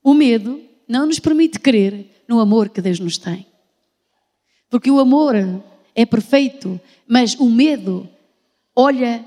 O 0.03 0.13
medo 0.13 0.61
não 0.87 1.07
nos 1.07 1.17
permite 1.17 1.59
crer 1.59 2.23
no 2.27 2.39
amor 2.39 2.69
que 2.69 2.81
Deus 2.81 2.99
nos 2.99 3.17
tem. 3.17 3.47
Porque 4.69 4.89
o 4.89 4.99
amor 4.99 5.35
é 5.93 6.05
perfeito, 6.05 6.79
mas 7.07 7.35
o 7.35 7.45
medo 7.45 8.09
olha 8.75 9.23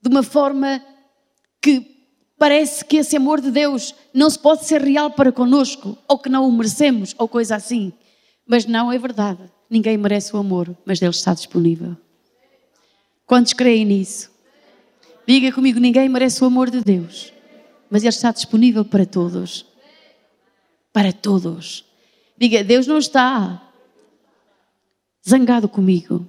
de 0.00 0.08
uma 0.08 0.22
forma 0.22 0.82
que 1.60 1.98
parece 2.38 2.84
que 2.84 2.98
esse 2.98 3.16
amor 3.16 3.40
de 3.40 3.50
Deus 3.50 3.94
não 4.14 4.30
se 4.30 4.38
pode 4.38 4.64
ser 4.64 4.80
real 4.80 5.10
para 5.10 5.32
conosco, 5.32 5.98
ou 6.06 6.18
que 6.18 6.28
não 6.28 6.48
o 6.48 6.52
merecemos, 6.52 7.14
ou 7.18 7.26
coisa 7.26 7.56
assim. 7.56 7.92
Mas 8.46 8.64
não 8.64 8.92
é 8.92 8.98
verdade. 8.98 9.42
Ninguém 9.68 9.98
merece 9.98 10.34
o 10.34 10.38
amor, 10.38 10.74
mas 10.86 11.00
Deus 11.00 11.16
está 11.16 11.34
disponível. 11.34 11.96
Quantos 13.26 13.52
creem 13.52 13.84
nisso? 13.84 14.30
Diga 15.26 15.52
comigo: 15.52 15.78
ninguém 15.78 16.08
merece 16.08 16.42
o 16.42 16.46
amor 16.46 16.70
de 16.70 16.80
Deus, 16.80 17.32
mas 17.90 18.02
Ele 18.02 18.08
está 18.08 18.32
disponível 18.32 18.84
para 18.84 19.04
todos. 19.04 19.66
Para 20.92 21.12
todos. 21.12 21.84
Diga: 22.38 22.64
Deus 22.64 22.86
não 22.86 22.96
está 22.96 23.67
zangado 25.28 25.68
comigo. 25.68 26.28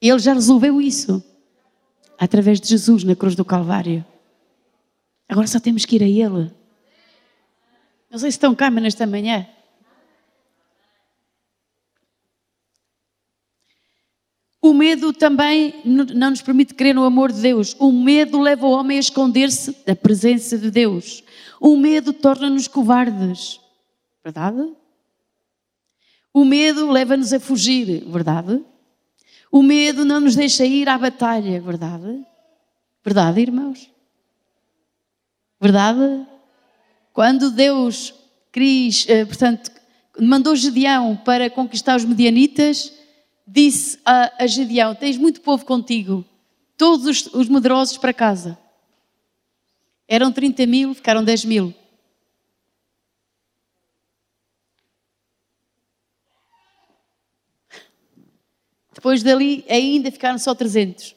Ele 0.00 0.18
já 0.18 0.32
resolveu 0.32 0.80
isso 0.80 1.22
através 2.18 2.60
de 2.60 2.68
Jesus 2.68 3.04
na 3.04 3.16
cruz 3.16 3.34
do 3.34 3.44
Calvário. 3.44 4.04
Agora 5.28 5.46
só 5.46 5.60
temos 5.60 5.84
que 5.84 5.96
ir 5.96 6.02
a 6.02 6.08
Ele. 6.08 6.50
Não 8.10 8.18
sei 8.18 8.30
se 8.30 8.36
estão 8.36 8.54
cá, 8.54 8.70
nesta 8.70 9.06
manhã. 9.06 9.46
O 14.62 14.74
medo 14.74 15.12
também 15.12 15.74
não 15.84 16.30
nos 16.30 16.42
permite 16.42 16.74
crer 16.74 16.94
no 16.94 17.04
amor 17.04 17.32
de 17.32 17.40
Deus. 17.40 17.74
O 17.78 17.90
medo 17.90 18.38
leva 18.40 18.66
o 18.66 18.70
homem 18.70 18.98
a 18.98 19.00
esconder-se 19.00 19.74
da 19.86 19.96
presença 19.96 20.58
de 20.58 20.70
Deus. 20.70 21.24
O 21.58 21.76
medo 21.76 22.12
torna-nos 22.12 22.68
covardes. 22.68 23.58
Verdade? 24.22 24.70
O 26.32 26.44
medo 26.44 26.90
leva-nos 26.90 27.32
a 27.32 27.40
fugir. 27.40 28.04
Verdade? 28.06 28.62
O 29.50 29.62
medo 29.62 30.04
não 30.04 30.20
nos 30.20 30.36
deixa 30.36 30.64
ir 30.64 30.88
à 30.88 30.96
batalha, 30.96 31.60
verdade? 31.60 32.24
Verdade, 33.04 33.40
irmãos? 33.40 33.90
Verdade? 35.60 36.26
Quando 37.12 37.50
Deus 37.50 38.14
eh, 39.08 39.24
portanto, 39.24 39.70
mandou 40.20 40.54
Gedeão 40.56 41.16
para 41.16 41.50
conquistar 41.50 41.96
os 41.96 42.04
medianitas, 42.04 42.92
disse 43.46 43.98
a, 44.04 44.44
a 44.44 44.46
Gedeão: 44.46 44.94
Tens 44.94 45.16
muito 45.16 45.40
povo 45.40 45.64
contigo, 45.64 46.24
todos 46.76 47.06
os, 47.06 47.34
os 47.34 47.48
medrosos 47.48 47.98
para 47.98 48.12
casa. 48.12 48.58
Eram 50.08 50.32
30 50.32 50.66
mil, 50.66 50.94
ficaram 50.94 51.22
10 51.22 51.44
mil. 51.44 51.74
Depois 59.00 59.22
dali 59.22 59.64
ainda 59.66 60.10
ficaram 60.10 60.36
só 60.36 60.54
300. 60.54 61.16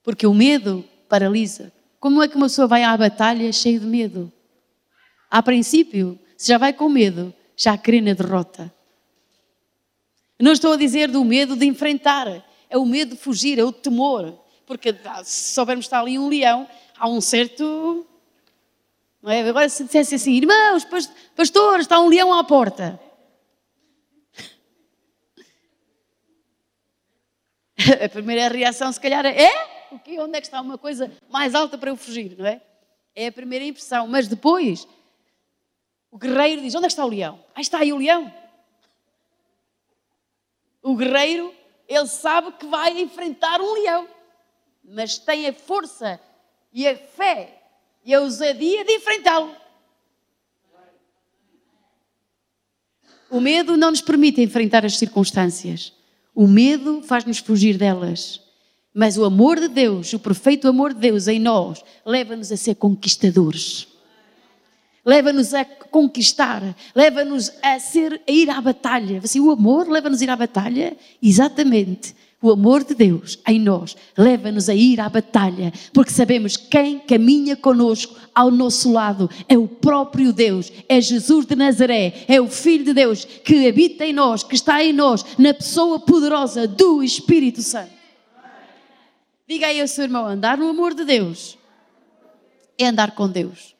Porque 0.00 0.28
o 0.28 0.32
medo 0.32 0.84
paralisa. 1.08 1.72
Como 1.98 2.22
é 2.22 2.28
que 2.28 2.36
uma 2.36 2.46
pessoa 2.46 2.68
vai 2.68 2.84
à 2.84 2.96
batalha 2.96 3.52
cheia 3.52 3.80
de 3.80 3.84
medo? 3.84 4.32
A 5.28 5.42
princípio, 5.42 6.16
se 6.36 6.46
já 6.52 6.56
vai 6.56 6.72
com 6.72 6.88
medo, 6.88 7.34
já 7.56 7.76
crê 7.76 8.00
na 8.00 8.12
derrota. 8.12 8.72
Não 10.38 10.52
estou 10.52 10.74
a 10.74 10.76
dizer 10.76 11.08
do 11.08 11.24
medo 11.24 11.56
de 11.56 11.66
enfrentar, 11.66 12.44
é 12.70 12.78
o 12.78 12.86
medo 12.86 13.16
de 13.16 13.20
fugir, 13.20 13.58
é 13.58 13.64
o 13.64 13.72
temor. 13.72 14.38
Porque 14.66 14.94
ah, 15.04 15.24
se 15.24 15.52
soubermos 15.52 15.86
está 15.86 15.98
ali 15.98 16.16
um 16.16 16.28
leão, 16.28 16.68
há 16.96 17.08
um 17.08 17.20
certo. 17.20 18.06
Não 19.20 19.32
é? 19.32 19.48
Agora, 19.48 19.68
se 19.68 19.82
dissesse 19.82 20.14
assim, 20.14 20.34
irmãos, 20.34 20.86
pastores, 21.34 21.86
está 21.86 21.98
um 21.98 22.06
leão 22.06 22.32
à 22.32 22.44
porta. 22.44 23.00
a 28.04 28.08
primeira 28.08 28.48
reação, 28.48 28.92
se 28.92 29.00
calhar, 29.00 29.24
é: 29.24 29.50
o 29.92 29.98
quê? 29.98 30.18
Onde 30.18 30.36
é 30.36 30.40
que 30.40 30.46
está 30.46 30.60
uma 30.60 30.76
coisa 30.76 31.10
mais 31.28 31.54
alta 31.54 31.78
para 31.78 31.90
eu 31.90 31.96
fugir, 31.96 32.36
não 32.36 32.46
é? 32.46 32.60
É 33.14 33.28
a 33.28 33.32
primeira 33.32 33.64
impressão. 33.64 34.06
Mas 34.08 34.28
depois, 34.28 34.86
o 36.10 36.18
guerreiro 36.18 36.62
diz: 36.62 36.74
onde 36.74 36.84
é 36.84 36.88
que 36.88 36.92
está 36.92 37.04
o 37.04 37.08
leão? 37.08 37.42
Aí 37.54 37.62
está 37.62 37.78
aí 37.78 37.92
o 37.92 37.98
leão. 37.98 38.32
O 40.82 40.96
guerreiro, 40.96 41.54
ele 41.86 42.06
sabe 42.06 42.52
que 42.52 42.66
vai 42.66 42.98
enfrentar 43.00 43.60
um 43.60 43.72
leão, 43.74 44.08
mas 44.82 45.18
tem 45.18 45.46
a 45.46 45.52
força 45.52 46.20
e 46.72 46.86
a 46.86 46.96
fé 46.96 47.62
e 48.04 48.14
a 48.14 48.20
ousadia 48.20 48.84
de 48.84 48.92
enfrentá-lo. 48.92 49.54
O 53.30 53.40
medo 53.40 53.76
não 53.76 53.90
nos 53.90 54.00
permite 54.00 54.40
enfrentar 54.40 54.86
as 54.86 54.96
circunstâncias. 54.96 55.97
O 56.38 56.46
medo 56.46 57.02
faz-nos 57.02 57.38
fugir 57.38 57.76
delas. 57.76 58.40
Mas 58.94 59.18
o 59.18 59.24
amor 59.24 59.58
de 59.58 59.66
Deus, 59.66 60.12
o 60.12 60.20
perfeito 60.20 60.68
amor 60.68 60.94
de 60.94 61.00
Deus 61.00 61.26
em 61.26 61.40
nós, 61.40 61.82
leva-nos 62.06 62.52
a 62.52 62.56
ser 62.56 62.76
conquistadores. 62.76 63.88
Leva-nos 65.04 65.52
a 65.52 65.64
conquistar, 65.64 66.62
leva-nos 66.94 67.50
a 67.60 67.70
a 67.70 68.30
ir 68.30 68.50
à 68.50 68.60
batalha. 68.60 69.20
Assim, 69.24 69.40
o 69.40 69.50
amor 69.50 69.88
leva-nos 69.88 70.20
a 70.20 70.24
ir 70.24 70.30
à 70.30 70.36
batalha, 70.36 70.96
exatamente. 71.20 72.14
O 72.40 72.52
amor 72.52 72.84
de 72.84 72.94
Deus 72.94 73.36
em 73.48 73.58
nós 73.58 73.96
leva-nos 74.16 74.68
a 74.68 74.74
ir 74.74 75.00
à 75.00 75.08
batalha, 75.08 75.72
porque 75.92 76.12
sabemos 76.12 76.56
quem 76.56 77.00
caminha 77.00 77.56
conosco 77.56 78.14
ao 78.32 78.48
nosso 78.48 78.92
lado 78.92 79.28
é 79.48 79.58
o 79.58 79.66
próprio 79.66 80.32
Deus, 80.32 80.72
é 80.88 81.00
Jesus 81.00 81.44
de 81.46 81.56
Nazaré, 81.56 82.24
é 82.28 82.40
o 82.40 82.48
Filho 82.48 82.84
de 82.84 82.94
Deus 82.94 83.24
que 83.24 83.66
habita 83.66 84.06
em 84.06 84.12
nós, 84.12 84.44
que 84.44 84.54
está 84.54 84.84
em 84.84 84.92
nós, 84.92 85.24
na 85.36 85.52
pessoa 85.52 85.98
poderosa 85.98 86.68
do 86.68 87.02
Espírito 87.02 87.60
Santo. 87.60 87.90
Diga 89.48 89.66
aí 89.66 89.80
ao 89.80 89.88
seu 89.88 90.04
irmão: 90.04 90.24
andar 90.24 90.56
no 90.56 90.68
amor 90.68 90.94
de 90.94 91.04
Deus 91.04 91.58
é 92.78 92.86
andar 92.86 93.16
com 93.16 93.28
Deus, 93.28 93.74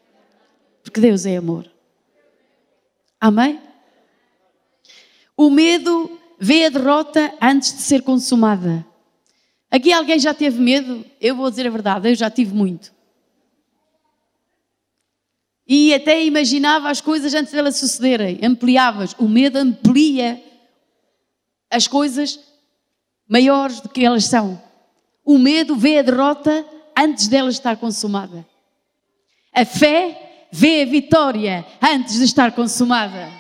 porque 0.83 1.01
Deus 1.01 1.27
é 1.27 1.37
amor. 1.37 1.71
Amém? 3.21 3.61
O 5.37 5.49
medo 5.49 6.19
vê 6.39 6.67
a 6.67 6.69
derrota 6.69 7.35
antes 7.41 7.75
de 7.75 7.83
ser 7.83 8.03
consumada. 8.03 8.87
Aqui 9.71 9.93
alguém 9.93 10.19
já 10.19 10.33
teve 10.33 10.61
medo? 10.61 11.05
Eu 11.21 11.37
vou 11.37 11.51
dizer 11.51 11.67
a 11.67 11.71
verdade, 11.71 12.09
eu 12.09 12.15
já 12.15 12.31
tive 12.31 12.55
muito. 12.55 12.93
E 15.67 15.93
até 15.93 16.25
imaginava 16.25 16.89
as 16.89 17.01
coisas 17.01 17.35
antes 17.35 17.53
delas 17.53 17.77
sucederem, 17.77 18.39
ampliavas. 18.43 19.15
O 19.19 19.29
medo 19.29 19.59
amplia 19.59 20.43
as 21.71 21.87
coisas 21.87 22.41
maiores 23.29 23.81
do 23.81 23.91
que 23.91 24.03
elas 24.03 24.25
são. 24.25 24.61
O 25.23 25.37
medo 25.37 25.77
vê 25.77 25.99
a 25.99 26.03
derrota 26.03 26.65
antes 26.97 27.29
dela 27.29 27.51
estar 27.51 27.77
consumada. 27.77 28.47
A 29.53 29.67
fé 29.67 30.49
vê 30.51 30.83
a 30.83 30.87
vitória 30.87 31.67
antes 31.83 32.15
de 32.19 32.25
estar 32.25 32.53
consumada. 32.53 33.31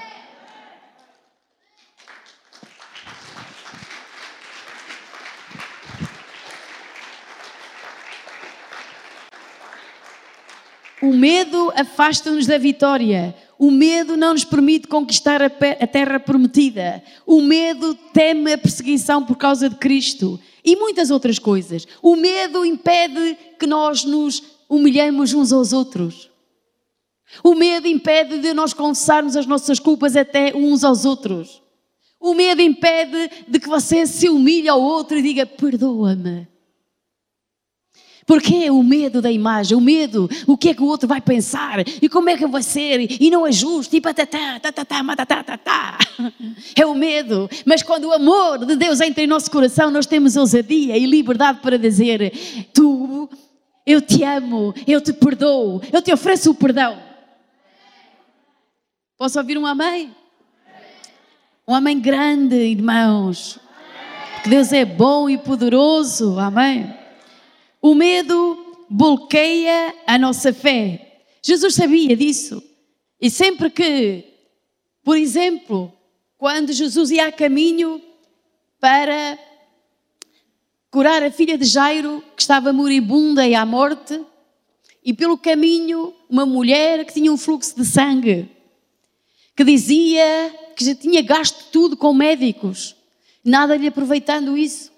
O 11.08 11.12
medo 11.14 11.72
afasta-nos 11.74 12.46
da 12.46 12.58
vitória. 12.58 13.34
O 13.58 13.70
medo 13.70 14.14
não 14.14 14.34
nos 14.34 14.44
permite 14.44 14.86
conquistar 14.86 15.40
a 15.40 15.48
terra 15.48 16.20
prometida. 16.20 17.02
O 17.26 17.40
medo 17.40 17.94
teme 18.12 18.52
a 18.52 18.58
perseguição 18.58 19.24
por 19.24 19.36
causa 19.38 19.70
de 19.70 19.76
Cristo. 19.76 20.38
E 20.62 20.76
muitas 20.76 21.10
outras 21.10 21.38
coisas. 21.38 21.88
O 22.02 22.14
medo 22.14 22.62
impede 22.62 23.38
que 23.58 23.66
nós 23.66 24.04
nos 24.04 24.42
humilhemos 24.68 25.32
uns 25.32 25.50
aos 25.50 25.72
outros. 25.72 26.30
O 27.42 27.54
medo 27.54 27.88
impede 27.88 28.38
de 28.40 28.52
nós 28.52 28.74
confessarmos 28.74 29.34
as 29.34 29.46
nossas 29.46 29.78
culpas 29.78 30.14
até 30.14 30.54
uns 30.54 30.84
aos 30.84 31.06
outros. 31.06 31.62
O 32.20 32.34
medo 32.34 32.60
impede 32.60 33.30
de 33.48 33.58
que 33.58 33.68
você 33.68 34.06
se 34.06 34.28
humilhe 34.28 34.68
ao 34.68 34.82
outro 34.82 35.16
e 35.16 35.22
diga: 35.22 35.46
Perdoa-me. 35.46 36.46
Porque 38.28 38.68
o 38.70 38.82
medo 38.82 39.22
da 39.22 39.32
imagem, 39.32 39.74
o 39.74 39.80
medo, 39.80 40.28
o 40.46 40.54
que 40.54 40.68
é 40.68 40.74
que 40.74 40.82
o 40.82 40.86
outro 40.86 41.08
vai 41.08 41.18
pensar 41.18 41.78
e 41.80 42.10
como 42.10 42.28
é 42.28 42.36
que 42.36 42.46
vai 42.46 42.62
ser 42.62 43.10
e 43.18 43.30
não 43.30 43.46
é 43.46 43.50
justo 43.50 43.96
e 43.96 44.02
patatá, 44.02 44.60
tatatá, 44.60 45.02
matatá, 45.02 45.42
tatá. 45.42 45.98
É 46.76 46.84
o 46.84 46.94
medo. 46.94 47.48
Mas 47.64 47.82
quando 47.82 48.04
o 48.04 48.12
amor 48.12 48.66
de 48.66 48.76
Deus 48.76 49.00
entra 49.00 49.24
em 49.24 49.26
nosso 49.26 49.50
coração, 49.50 49.90
nós 49.90 50.04
temos 50.04 50.36
ousadia 50.36 50.94
e 50.98 51.06
liberdade 51.06 51.60
para 51.60 51.78
dizer: 51.78 52.30
Tu, 52.74 53.30
eu 53.86 54.02
te 54.02 54.22
amo, 54.22 54.74
eu 54.86 55.00
te 55.00 55.14
perdoo, 55.14 55.80
eu 55.90 56.02
te 56.02 56.12
ofereço 56.12 56.50
o 56.50 56.54
perdão. 56.54 56.98
Posso 59.16 59.38
ouvir 59.38 59.56
um 59.56 59.64
amém? 59.64 60.14
Um 61.66 61.74
amém 61.74 61.98
grande, 61.98 62.56
irmãos. 62.56 63.58
Porque 64.34 64.50
Deus 64.50 64.70
é 64.70 64.84
bom 64.84 65.30
e 65.30 65.38
poderoso. 65.38 66.38
Amém. 66.38 67.07
O 67.80 67.94
medo 67.94 68.86
bloqueia 68.88 69.94
a 70.06 70.18
nossa 70.18 70.52
fé. 70.52 71.22
Jesus 71.42 71.74
sabia 71.74 72.16
disso. 72.16 72.62
E 73.20 73.30
sempre 73.30 73.70
que, 73.70 74.24
por 75.02 75.16
exemplo, 75.16 75.92
quando 76.36 76.72
Jesus 76.72 77.10
ia 77.10 77.26
a 77.26 77.32
caminho 77.32 78.00
para 78.80 79.38
curar 80.90 81.22
a 81.22 81.30
filha 81.30 81.58
de 81.58 81.64
Jairo, 81.64 82.22
que 82.36 82.42
estava 82.42 82.72
moribunda 82.72 83.46
e 83.46 83.54
à 83.54 83.64
morte, 83.66 84.20
e 85.04 85.12
pelo 85.12 85.38
caminho 85.38 86.14
uma 86.28 86.46
mulher 86.46 87.04
que 87.04 87.14
tinha 87.14 87.32
um 87.32 87.36
fluxo 87.36 87.76
de 87.76 87.84
sangue, 87.84 88.50
que 89.56 89.64
dizia 89.64 90.54
que 90.76 90.84
já 90.84 90.94
tinha 90.94 91.22
gasto 91.22 91.70
tudo 91.72 91.96
com 91.96 92.12
médicos, 92.12 92.94
nada 93.44 93.76
lhe 93.76 93.88
aproveitando 93.88 94.56
isso. 94.56 94.92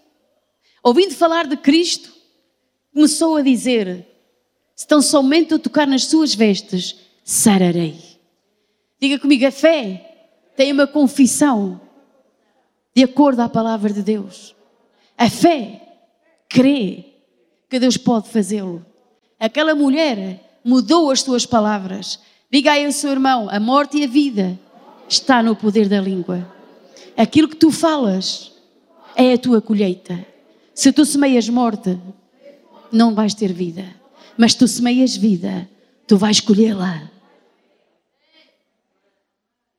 Ouvindo 0.83 1.15
falar 1.15 1.47
de 1.47 1.57
Cristo, 1.57 2.13
começou 2.93 3.37
a 3.37 3.43
dizer: 3.43 4.07
Se 4.75 4.87
tão 4.87 5.01
somente 5.01 5.53
eu 5.53 5.59
tocar 5.59 5.87
nas 5.87 6.05
suas 6.05 6.35
vestes, 6.35 6.97
sararei. 7.25 7.97
Diga 9.01 9.19
comigo, 9.19 9.47
a 9.47 9.51
fé 9.51 10.29
tem 10.57 10.73
uma 10.73 10.87
confissão 10.87 11.81
de 12.95 13.05
acordo 13.05 13.41
à 13.41 13.49
palavra 13.49 13.93
de 13.93 14.03
Deus. 14.03 14.55
A 15.17 15.31
fé 15.31 15.81
crê 16.49 17.07
que 17.69 17.79
Deus 17.79 17.97
pode 17.97 18.29
fazê-lo. 18.29 18.85
Aquela 19.39 19.75
mulher 19.75 20.61
mudou 20.65 21.11
as 21.11 21.23
suas 21.23 21.47
palavras. 21.47 22.21
Diga 22.51 22.73
aí 22.73 22.85
ao 22.85 22.93
seu 22.93 23.11
irmão: 23.11 23.49
a 23.49 23.61
morte 23.61 23.99
e 23.99 24.05
a 24.05 24.09
vida 24.09 24.59
está 25.09 25.43
no 25.43 25.57
poder 25.57 25.89
da 25.89 26.01
língua. 26.01 26.47
Aquilo 27.17 27.49
que 27.49 27.57
tu 27.57 27.71
falas 27.71 28.53
é 29.15 29.33
a 29.33 29.39
tua 29.39 29.61
colheita. 29.61 30.27
Se 30.75 30.93
tu 30.93 31.05
semeias 31.05 31.49
morte, 31.49 31.99
não 32.93 33.15
vais 33.15 33.35
ter 33.35 33.53
vida. 33.53 33.85
Mas 34.37 34.55
tu 34.55 34.67
semeias 34.67 35.17
vida, 35.17 35.69
tu 36.07 36.17
vais 36.17 36.37
escolhê-la. 36.37 37.11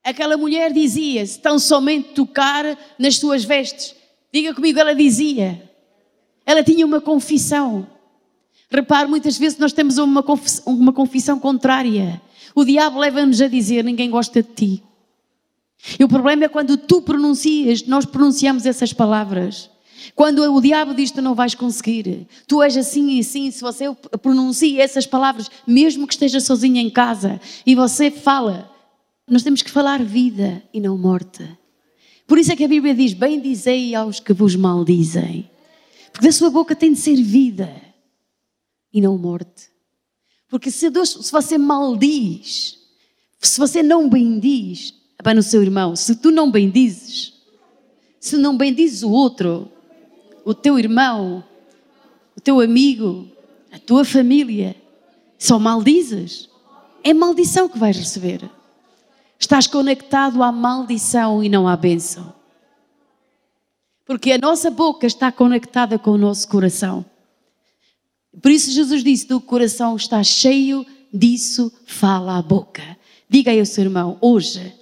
Aquela 0.03 0.38
mulher 0.38 0.72
dizia: 0.74 1.26
se 1.26 1.39
tão 1.39 1.59
somente 1.59 2.14
tocar 2.14 2.78
nas 2.97 3.18
suas 3.18 3.43
vestes, 3.43 3.95
Diga 4.34 4.53
comigo, 4.53 4.80
ela 4.80 4.95
dizia. 4.95 5.70
Ela 6.45 6.64
tinha 6.64 6.86
uma 6.86 7.01
confissão. 7.01 7.86
Repare, 8.70 9.07
muitas 9.07 9.38
vezes 9.38 9.57
nós 9.57 9.74
temos 9.74 9.97
uma 9.97 10.24
confissão, 10.24 10.74
uma 10.74 10.93
confissão 10.93 11.38
contrária. 11.38 12.22
O 12.55 12.64
diabo 12.64 12.99
leva-nos 12.99 13.41
a 13.41 13.47
dizer: 13.47 13.84
ninguém 13.84 14.09
gosta 14.09 14.41
de 14.41 14.49
ti. 14.49 14.84
E 15.99 16.03
o 16.03 16.07
problema 16.07 16.45
é 16.45 16.47
quando 16.47 16.78
tu 16.78 17.01
pronuncias, 17.01 17.86
nós 17.86 18.05
pronunciamos 18.05 18.66
essas 18.66 18.93
palavras. 18.93 19.70
Quando 20.16 20.39
o 20.39 20.62
diabo 20.62 20.93
diz 20.93 21.12
tu 21.12 21.22
não 21.22 21.36
vais 21.36 21.56
conseguir, 21.56 22.28
tu 22.47 22.62
és 22.62 22.76
assim 22.78 23.18
e 23.18 23.20
assim, 23.20 23.52
se 23.52 23.62
você 23.62 23.86
pronuncia 24.22 24.84
essas 24.84 25.06
palavras, 25.06 25.49
mesmo 25.66 26.08
que 26.08 26.14
esteja 26.14 26.39
sozinha 26.39 26.82
em 26.82 26.89
casa, 26.89 27.39
e 27.66 27.76
você 27.76 28.10
fala, 28.12 28.70
nós 29.28 29.43
temos 29.43 29.62
que 29.62 29.72
falar 29.72 30.04
vida 30.04 30.64
e 30.74 30.80
não 30.80 30.97
morte. 30.97 31.47
Por 32.28 32.38
isso 32.38 32.52
é 32.52 32.56
que 32.56 32.64
a 32.64 32.68
Bíblia 32.68 32.95
diz: 32.95 33.14
bem 33.14 33.39
dizei 33.39 33.93
aos 33.93 34.20
que 34.20 34.34
vos 34.34 34.56
maldizem. 34.56 35.49
Porque 36.12 36.28
da 36.28 36.32
sua 36.32 36.49
boca 36.49 36.76
tem 36.76 36.93
de 36.93 36.99
ser 36.99 37.16
vida 37.22 37.70
e 38.93 38.99
não 39.02 39.18
morte. 39.18 39.70
Porque 40.49 40.70
se, 40.70 40.89
Deus, 40.89 41.10
se 41.10 41.32
você 41.32 41.58
maldiz, 41.58 42.78
se 43.39 43.60
você 43.60 43.82
não 43.82 44.10
bendiz, 44.10 44.93
vai 45.24 45.34
no 45.34 45.41
seu 45.41 45.62
irmão, 45.62 45.95
se 45.95 46.16
tu 46.16 46.30
não 46.30 46.52
bendizes, 46.52 47.34
se 48.20 48.38
não 48.38 48.58
bendizes 48.58 49.04
o 49.04 49.12
outro, 49.12 49.72
o 50.43 50.53
teu 50.53 50.77
irmão, 50.77 51.43
o 52.35 52.41
teu 52.41 52.59
amigo, 52.59 53.27
a 53.71 53.79
tua 53.79 54.03
família, 54.03 54.75
só 55.37 55.57
maldizes, 55.57 56.49
é 57.03 57.13
maldição 57.13 57.67
que 57.67 57.77
vais 57.77 57.97
receber. 57.97 58.49
Estás 59.39 59.65
conectado 59.65 60.43
à 60.43 60.51
maldição 60.51 61.43
e 61.43 61.49
não 61.49 61.67
à 61.67 61.75
bênção. 61.75 62.33
Porque 64.05 64.31
a 64.31 64.37
nossa 64.37 64.69
boca 64.69 65.07
está 65.07 65.31
conectada 65.31 65.97
com 65.97 66.11
o 66.11 66.17
nosso 66.17 66.47
coração. 66.47 67.05
Por 68.41 68.51
isso 68.51 68.71
Jesus 68.71 69.03
disse: 69.03 69.27
do 69.27 69.41
coração 69.41 69.95
está 69.95 70.23
cheio 70.23 70.85
disso, 71.13 71.71
fala 71.85 72.37
a 72.37 72.41
boca. 72.41 72.83
Diga 73.29 73.51
aí 73.51 73.59
ao 73.59 73.65
seu 73.65 73.83
irmão, 73.83 74.17
hoje, 74.21 74.73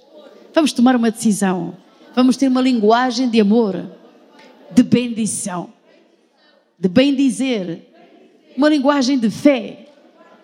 vamos 0.54 0.72
tomar 0.72 0.96
uma 0.96 1.10
decisão. 1.10 1.76
Vamos 2.14 2.36
ter 2.36 2.48
uma 2.48 2.60
linguagem 2.60 3.30
de 3.30 3.40
amor, 3.40 3.88
de 4.70 4.82
bendição, 4.82 5.72
de 6.78 6.88
bem 6.88 7.14
dizer, 7.14 7.86
uma 8.56 8.68
linguagem 8.68 9.18
de 9.18 9.30
fé. 9.30 9.86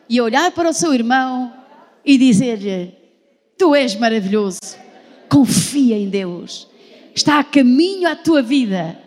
E 0.08 0.20
olhar 0.20 0.52
para 0.52 0.70
o 0.70 0.72
seu 0.72 0.94
irmão 0.94 1.52
e 2.04 2.16
dizer-lhe: 2.16 2.94
Tu 3.58 3.74
és 3.74 3.96
maravilhoso, 3.96 4.60
confia 5.28 5.96
em 5.96 6.08
Deus, 6.08 6.68
está 7.14 7.40
a 7.40 7.44
caminho 7.44 8.08
à 8.08 8.14
tua 8.14 8.42
vida. 8.42 8.98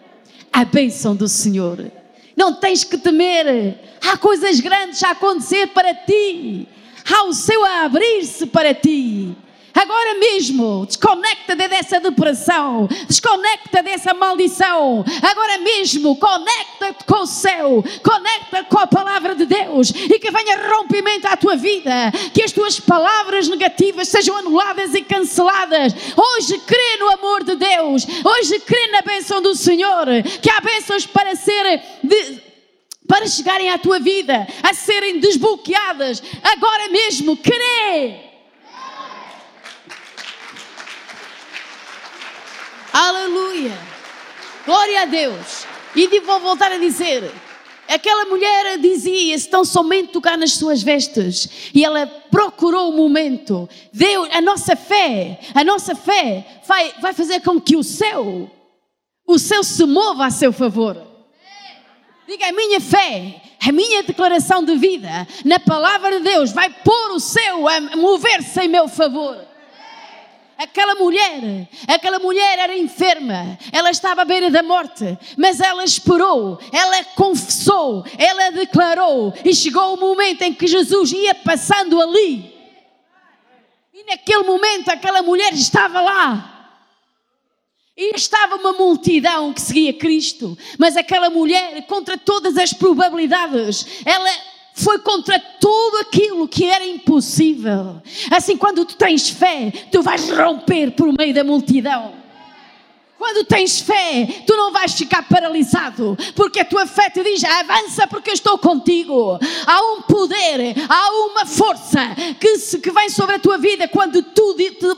A 0.51 0.65
bênção 0.65 1.15
do 1.15 1.27
Senhor. 1.27 1.91
Não 2.35 2.55
tens 2.55 2.83
que 2.83 2.97
temer, 2.97 3.77
há 4.01 4.17
coisas 4.17 4.59
grandes 4.59 5.03
a 5.03 5.11
acontecer 5.11 5.67
para 5.67 5.93
ti, 5.93 6.67
há 7.05 7.23
o 7.25 7.33
céu 7.33 7.63
a 7.63 7.83
abrir-se 7.83 8.47
para 8.47 8.73
ti. 8.73 9.35
Agora 9.73 10.15
mesmo, 10.15 10.85
desconecta-te 10.85 11.67
dessa 11.67 11.99
depressão, 11.99 12.87
desconecta 13.07 13.83
dessa 13.83 14.13
maldição. 14.13 15.03
Agora 15.21 15.57
mesmo, 15.59 16.15
conecta-te 16.15 17.03
com 17.05 17.21
o 17.21 17.25
céu, 17.25 17.83
conecta 18.03 18.63
com 18.63 18.79
a 18.79 18.87
palavra 18.87 19.35
de 19.35 19.45
Deus 19.45 19.89
e 19.89 20.19
que 20.19 20.31
venha 20.31 20.69
rompimento 20.69 21.27
à 21.27 21.37
tua 21.37 21.55
vida, 21.55 22.11
que 22.33 22.43
as 22.43 22.51
tuas 22.51 22.79
palavras 22.79 23.47
negativas 23.47 24.07
sejam 24.07 24.37
anuladas 24.37 24.93
e 24.93 25.01
canceladas. 25.01 25.93
Hoje 26.15 26.57
crê 26.59 26.97
no 26.99 27.09
amor 27.09 27.43
de 27.43 27.55
Deus, 27.55 28.05
hoje 28.23 28.59
crê 28.59 28.87
na 28.87 29.01
bênção 29.01 29.41
do 29.41 29.55
Senhor, 29.55 30.05
que 30.41 30.49
há 30.49 30.59
bênçãos 30.61 31.05
para 31.05 31.35
ser. 31.35 31.81
De, 32.03 32.49
para 33.07 33.25
chegarem 33.25 33.71
à 33.71 33.77
tua 33.79 33.99
vida, 33.99 34.47
a 34.61 34.71
serem 34.71 35.19
desbloqueadas, 35.19 36.21
agora 36.43 36.89
mesmo, 36.89 37.35
crê. 37.35 38.28
Aleluia! 42.91 43.77
Glória 44.65 45.01
a 45.01 45.05
Deus! 45.05 45.65
E 45.95 46.19
vou 46.19 46.39
voltar 46.39 46.71
a 46.71 46.77
dizer: 46.77 47.31
aquela 47.87 48.25
mulher 48.25 48.77
dizia-se 48.77 49.49
tão 49.49 49.65
somente 49.65 50.11
tocar 50.11 50.37
nas 50.37 50.53
suas 50.53 50.81
vestes. 50.81 51.71
E 51.73 51.83
ela 51.83 52.05
procurou 52.29 52.89
o 52.89 52.95
momento. 52.95 53.67
Deus, 53.91 54.29
a 54.31 54.41
nossa 54.41 54.75
fé, 54.75 55.39
a 55.53 55.63
nossa 55.63 55.95
fé 55.95 56.61
vai, 56.67 56.93
vai 57.01 57.13
fazer 57.13 57.41
com 57.41 57.59
que 57.59 57.75
o 57.75 57.83
céu, 57.83 58.49
o 59.25 59.39
céu 59.39 59.63
se 59.63 59.85
mova 59.85 60.25
a 60.25 60.31
seu 60.31 60.53
favor. 60.53 61.09
Diga, 62.27 62.47
a 62.47 62.51
minha 62.51 62.79
fé, 62.79 63.41
a 63.67 63.71
minha 63.71 64.03
declaração 64.03 64.63
de 64.63 64.75
vida 64.75 65.27
na 65.43 65.59
palavra 65.59 66.19
de 66.19 66.23
Deus 66.23 66.51
vai 66.51 66.69
pôr 66.69 67.11
o 67.11 67.19
céu 67.19 67.67
a 67.67 67.81
mover-se 67.97 68.61
em 68.61 68.67
meu 68.67 68.87
favor. 68.87 69.48
Aquela 70.59 70.93
mulher, 70.95 71.69
aquela 71.87 72.19
mulher 72.19 72.59
era 72.59 72.77
enferma, 72.77 73.57
ela 73.71 73.89
estava 73.91 74.23
à 74.23 74.25
beira 74.25 74.51
da 74.51 74.61
morte, 74.61 75.17
mas 75.37 75.61
ela 75.61 75.85
esperou, 75.85 76.59
ela 76.73 77.01
confessou, 77.15 78.03
ela 78.17 78.51
declarou 78.51 79.33
e 79.45 79.55
chegou 79.55 79.93
o 79.93 79.97
momento 79.97 80.41
em 80.41 80.53
que 80.53 80.67
Jesus 80.67 81.13
ia 81.13 81.33
passando 81.33 82.01
ali. 82.01 82.53
E 83.93 84.03
naquele 84.03 84.43
momento 84.43 84.89
aquela 84.89 85.21
mulher 85.21 85.53
estava 85.53 86.01
lá. 86.01 86.75
E 87.95 88.13
estava 88.13 88.57
uma 88.57 88.73
multidão 88.73 89.53
que 89.53 89.61
seguia 89.61 89.93
Cristo, 89.93 90.57
mas 90.77 90.97
aquela 90.97 91.29
mulher, 91.29 91.85
contra 91.87 92.17
todas 92.17 92.57
as 92.57 92.73
probabilidades, 92.73 94.03
ela 94.05 94.29
foi 94.79 94.99
contra 94.99 95.37
tudo 95.59 95.97
aquilo 95.97 96.47
que 96.47 96.65
era 96.65 96.85
impossível. 96.85 98.01
Assim, 98.31 98.55
quando 98.55 98.85
tu 98.85 98.95
tens 98.95 99.29
fé, 99.29 99.71
tu 99.91 100.01
vais 100.01 100.29
romper 100.29 100.91
por 100.91 101.11
meio 101.11 101.33
da 101.33 101.43
multidão. 101.43 102.18
Quando 103.19 103.43
tens 103.43 103.81
fé, 103.81 104.43
tu 104.47 104.55
não 104.55 104.71
vais 104.71 104.93
ficar 104.93 105.23
paralisado, 105.23 106.17
porque 106.33 106.61
a 106.61 106.65
tua 106.65 106.87
fé 106.87 107.09
te 107.09 107.21
diz: 107.21 107.43
avança, 107.43 108.07
porque 108.07 108.29
eu 108.29 108.33
estou 108.33 108.57
contigo. 108.57 109.37
Há 109.67 109.81
um 109.91 110.01
poder, 110.03 110.73
há 110.87 111.11
uma 111.25 111.45
força 111.45 111.99
que, 112.39 112.57
se, 112.57 112.79
que 112.79 112.89
vem 112.89 113.09
sobre 113.09 113.35
a 113.35 113.39
tua 113.39 113.57
vida 113.57 113.89
quando 113.89 114.23
tu 114.23 114.55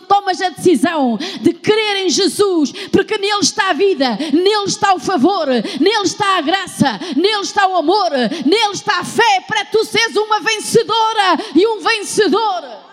tomas 0.07 0.39
a 0.39 0.49
decisão 0.49 1.17
de 1.41 1.51
crer 1.51 2.05
em 2.05 2.11
Jesus, 2.11 2.71
porque 2.91 3.17
nele 3.17 3.39
está 3.41 3.71
a 3.71 3.73
vida, 3.73 4.15
nele 4.31 4.65
está 4.67 4.93
o 4.93 4.99
favor, 4.99 5.47
nele 5.47 6.03
está 6.03 6.37
a 6.37 6.41
graça, 6.41 6.99
nele 7.15 7.41
está 7.41 7.67
o 7.67 7.75
amor, 7.75 8.11
nele 8.45 8.73
está 8.73 8.99
a 8.99 9.03
fé 9.03 9.43
para 9.47 9.65
tu 9.65 9.83
seres 9.83 10.15
uma 10.15 10.39
vencedora 10.41 11.39
e 11.55 11.65
um 11.65 11.79
vencedor. 11.79 12.90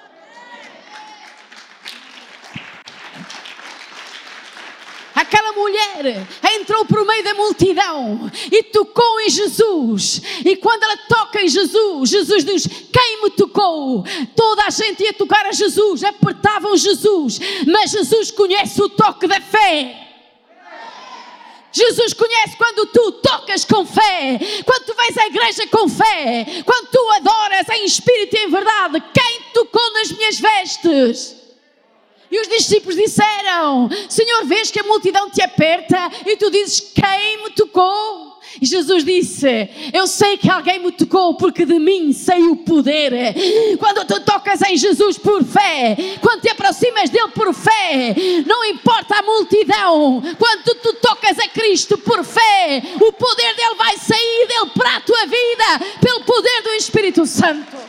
Aquela 5.18 5.50
mulher 5.50 6.28
entrou 6.54 6.84
por 6.84 7.04
meio 7.04 7.24
da 7.24 7.34
multidão 7.34 8.30
e 8.52 8.62
tocou 8.62 9.20
em 9.22 9.28
Jesus. 9.28 10.22
E 10.44 10.54
quando 10.54 10.84
ela 10.84 10.96
toca 11.08 11.42
em 11.42 11.48
Jesus, 11.48 12.10
Jesus 12.10 12.44
diz: 12.44 12.68
Quem 12.92 13.24
me 13.24 13.30
tocou? 13.30 14.04
Toda 14.36 14.66
a 14.66 14.70
gente 14.70 15.02
ia 15.02 15.12
tocar 15.12 15.44
a 15.44 15.50
Jesus, 15.50 16.04
apertavam 16.04 16.76
Jesus, 16.76 17.40
mas 17.66 17.90
Jesus 17.90 18.30
conhece 18.30 18.80
o 18.80 18.88
toque 18.88 19.26
da 19.26 19.40
fé. 19.40 20.06
Jesus 21.72 22.12
conhece 22.12 22.56
quando 22.56 22.86
tu 22.86 23.10
tocas 23.12 23.64
com 23.64 23.84
fé, 23.84 24.38
quando 24.64 24.84
tu 24.84 24.94
vais 24.94 25.18
à 25.18 25.26
igreja 25.26 25.66
com 25.66 25.88
fé, 25.88 26.46
quando 26.64 26.90
tu 26.92 27.10
adoras 27.16 27.68
em 27.70 27.84
espírito 27.84 28.36
e 28.36 28.44
em 28.44 28.50
verdade. 28.50 29.02
Quem 29.12 29.42
tocou 29.52 29.92
nas 29.94 30.12
minhas 30.12 30.38
vestes? 30.38 31.47
E 32.31 32.41
os 32.41 32.49
discípulos 32.49 32.97
disseram: 32.97 33.89
Senhor, 34.09 34.45
vês 34.45 34.70
que 34.70 34.81
a 34.81 34.85
multidão 34.85 35.31
te 35.31 35.43
aperta 35.43 36.11
e 36.26 36.37
tu 36.37 36.51
dizes: 36.51 36.81
Quem 36.95 37.43
me 37.43 37.51
tocou? 37.51 38.39
E 38.61 38.66
Jesus 38.66 39.05
disse: 39.05 39.68
Eu 39.93 40.07
sei 40.07 40.37
que 40.37 40.51
alguém 40.51 40.79
me 40.79 40.91
tocou 40.93 41.35
porque 41.35 41.64
de 41.64 41.79
mim 41.79 42.12
sei 42.12 42.43
o 42.43 42.57
poder. 42.57 43.12
Quando 43.79 44.07
tu 44.07 44.20
tocas 44.20 44.62
em 44.62 44.76
Jesus 44.76 45.18
por 45.18 45.45
fé, 45.45 45.97
quando 46.20 46.43
te 46.43 46.51
aproximas 46.51 47.11
dele 47.11 47.29
por 47.29 47.53
fé, 47.55 48.14
não 48.47 48.64
importa 48.64 49.18
a 49.18 49.22
multidão, 49.22 50.22
quando 50.39 50.74
tu, 50.83 50.95
tocas 50.95 51.39
a 51.39 51.49
Cristo 51.49 51.97
por 51.99 52.24
fé, 52.24 52.83
o 53.01 53.12
poder 53.12 53.55
dele 53.55 53.74
vai 53.76 53.97
sair 53.97 54.47
dele 54.47 54.70
para 54.74 54.97
a 54.97 55.01
tua 55.01 55.26
vida 55.26 55.97
pelo 56.01 56.24
poder 56.24 56.62
do 56.62 56.70
Espírito 56.70 57.24
Santo 57.26 57.88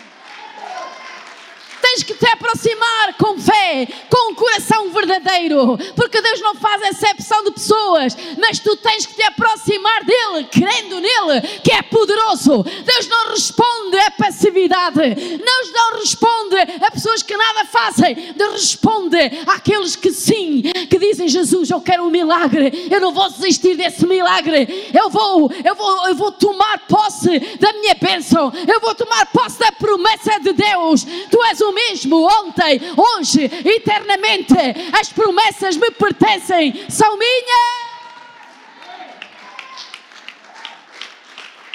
tens 1.89 2.03
que 2.03 2.13
te 2.13 2.27
aproximar 2.27 3.15
com 3.17 3.39
fé, 3.39 3.87
com 4.09 4.31
um 4.31 4.35
coração 4.35 4.91
verdadeiro, 4.91 5.77
porque 5.95 6.21
Deus 6.21 6.39
não 6.41 6.53
faz 6.55 6.81
exceção 6.83 7.43
de 7.43 7.51
pessoas, 7.51 8.15
mas 8.37 8.59
tu 8.59 8.75
tens 8.77 9.05
que 9.05 9.15
te 9.15 9.23
aproximar 9.23 10.03
dele, 10.03 10.47
crendo 10.51 10.99
nele, 10.99 11.41
que 11.63 11.71
é 11.71 11.81
poderoso. 11.81 12.63
Deus 12.63 13.07
não 13.07 13.29
responde 13.29 13.97
a 13.97 14.11
passividade, 14.11 14.99
Deus 15.15 15.71
não 15.73 15.99
responde 15.99 16.57
a 16.81 16.91
pessoas 16.91 17.23
que 17.23 17.35
nada 17.35 17.65
fazem, 17.65 18.33
Deus 18.35 18.53
responde 18.53 19.17
àqueles 19.47 19.95
que 19.95 20.11
sim, 20.11 20.61
que 20.89 20.99
dizem 20.99 21.27
Jesus, 21.27 21.71
eu 21.71 21.81
quero 21.81 22.03
um 22.03 22.11
milagre, 22.11 22.87
eu 22.91 23.01
não 23.01 23.11
vou 23.11 23.29
desistir 23.29 23.75
desse 23.75 24.05
milagre, 24.05 24.91
eu 24.93 25.09
vou, 25.09 25.51
eu 25.63 25.75
vou, 25.75 26.07
eu 26.07 26.15
vou 26.15 26.31
tomar 26.31 26.79
posse 26.87 27.39
da 27.59 27.73
minha 27.73 27.95
bênção, 27.95 28.51
eu 28.67 28.79
vou 28.79 28.93
tomar 28.93 29.25
posse 29.27 29.57
da 29.59 29.71
promessa 29.71 30.39
de 30.39 30.53
Deus. 30.53 31.03
Tu 31.31 31.43
és 31.45 31.61
o 31.61 31.78
mesmo 31.79 32.25
ontem, 32.25 32.81
hoje, 32.95 33.45
eternamente. 33.65 34.53
As 34.91 35.11
promessas 35.11 35.77
me 35.77 35.91
pertencem, 35.91 36.85
são 36.89 37.17
minhas. 37.17 37.89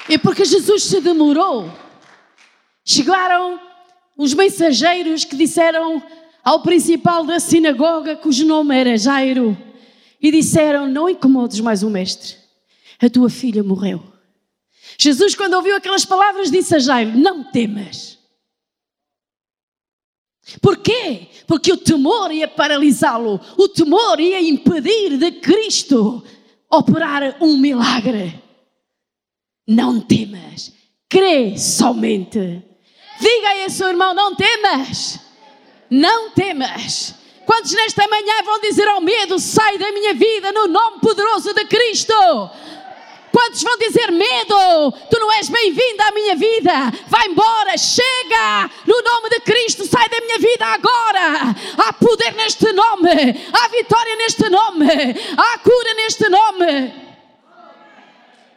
E 0.09 0.19
porque 0.19 0.45
Jesus 0.45 0.83
se 0.85 1.01
demorou, 1.01 1.71
chegaram 2.85 3.59
os 4.17 4.35
mensageiros 4.35 5.25
que 5.25 5.37
disseram 5.37 6.03
ao 6.45 6.61
principal 6.61 7.25
da 7.25 7.41
sinagoga, 7.41 8.15
cujo 8.15 8.47
nome 8.47 8.77
era 8.79 8.99
Jairo, 8.99 9.57
e 10.21 10.31
disseram: 10.31 10.87
Não 10.87 11.09
incomodes 11.09 11.61
mais 11.61 11.83
o 11.83 11.89
mestre, 11.89 12.37
a 13.01 13.09
tua 13.09 13.31
filha 13.31 13.63
morreu. 13.63 14.03
Jesus, 14.99 15.35
quando 15.35 15.55
ouviu 15.55 15.75
aquelas 15.75 16.05
palavras, 16.05 16.51
disse 16.51 16.75
a 16.75 16.79
Jairo: 16.79 17.17
Não 17.17 17.43
temas. 17.43 18.14
Porquê? 20.61 21.29
Porque 21.47 21.73
o 21.73 21.77
temor 21.77 22.31
ia 22.31 22.47
paralisá-lo, 22.47 23.41
o 23.57 23.69
temor 23.69 24.21
ia 24.21 24.41
impedir 24.41 25.17
de 25.17 25.33
Cristo 25.33 26.23
operar 26.71 27.37
um 27.41 27.57
milagre. 27.57 28.43
Não 29.67 30.01
temas, 30.01 30.73
crê 31.09 31.57
somente. 31.57 32.63
Diga 33.19 33.49
a 33.49 33.65
esse 33.65 33.77
seu 33.77 33.89
irmão: 33.89 34.13
não 34.13 34.35
temas, 34.35 35.19
não 35.91 36.31
temas. 36.31 37.15
Quantos 37.47 37.73
nesta 37.73 38.07
manhã 38.09 38.43
vão 38.45 38.61
dizer 38.61 38.87
ao 38.89 39.01
medo: 39.01 39.39
sai 39.39 39.79
da 39.79 39.91
minha 39.93 40.15
vida 40.15 40.53
no 40.53 40.67
nome 40.67 41.01
poderoso 41.01 41.55
de 41.55 41.65
Cristo? 41.65 42.13
Quantos 43.35 43.65
vão 43.65 43.77
dizer 43.79 44.13
medo? 44.13 44.93
Tu 45.11 45.19
não 45.19 45.33
és 45.33 45.49
bem-vindo 45.49 46.01
à 46.05 46.13
minha 46.13 46.37
vida. 46.37 46.73
Vai 47.09 47.27
embora, 47.27 47.77
chega. 47.77 48.71
No 48.87 49.03
nome 49.03 49.29
de 49.29 49.41
Cristo, 49.41 49.85
sai 49.85 50.09
da 50.09 50.21
minha 50.21 50.39
vida 50.39 50.65
agora. 50.65 51.53
Há 51.77 51.93
poder 51.95 52.33
neste 52.35 52.73
nome. 52.73 53.11
Há 53.53 53.69
vitória 53.71 54.15
neste 54.15 54.49
nome. 54.49 54.87
Há 55.37 55.59
cura 55.59 55.95
neste 55.95 56.29
nome. 56.29 56.95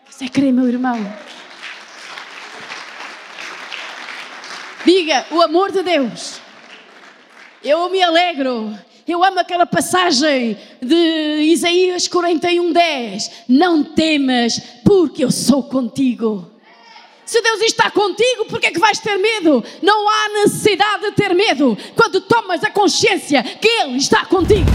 Você 0.07 0.25
é 0.25 0.29
crê, 0.29 0.51
meu 0.51 0.67
irmão? 0.67 1.11
Diga 4.85 5.25
o 5.31 5.41
amor 5.41 5.71
de 5.71 5.81
Deus. 5.81 6.39
Eu 7.63 7.89
me 7.89 8.03
alegro 8.03 8.77
eu 9.07 9.23
amo 9.23 9.39
aquela 9.39 9.65
passagem 9.65 10.57
de 10.81 10.95
Isaías 11.43 12.07
41, 12.07 12.73
10. 12.73 13.31
Não 13.47 13.83
temas, 13.83 14.61
porque 14.83 15.23
eu 15.23 15.31
sou 15.31 15.63
contigo. 15.63 16.45
Se 17.25 17.41
Deus 17.41 17.61
está 17.61 17.89
contigo, 17.91 18.45
por 18.45 18.59
que 18.59 18.67
é 18.67 18.71
que 18.71 18.79
vais 18.79 18.99
ter 18.99 19.17
medo? 19.17 19.63
Não 19.81 20.09
há 20.09 20.29
necessidade 20.43 21.03
de 21.03 21.11
ter 21.11 21.33
medo 21.33 21.77
quando 21.95 22.21
tomas 22.21 22.63
a 22.63 22.69
consciência 22.69 23.43
que 23.43 23.67
Ele 23.67 23.97
está 23.97 24.25
contigo. 24.25 24.69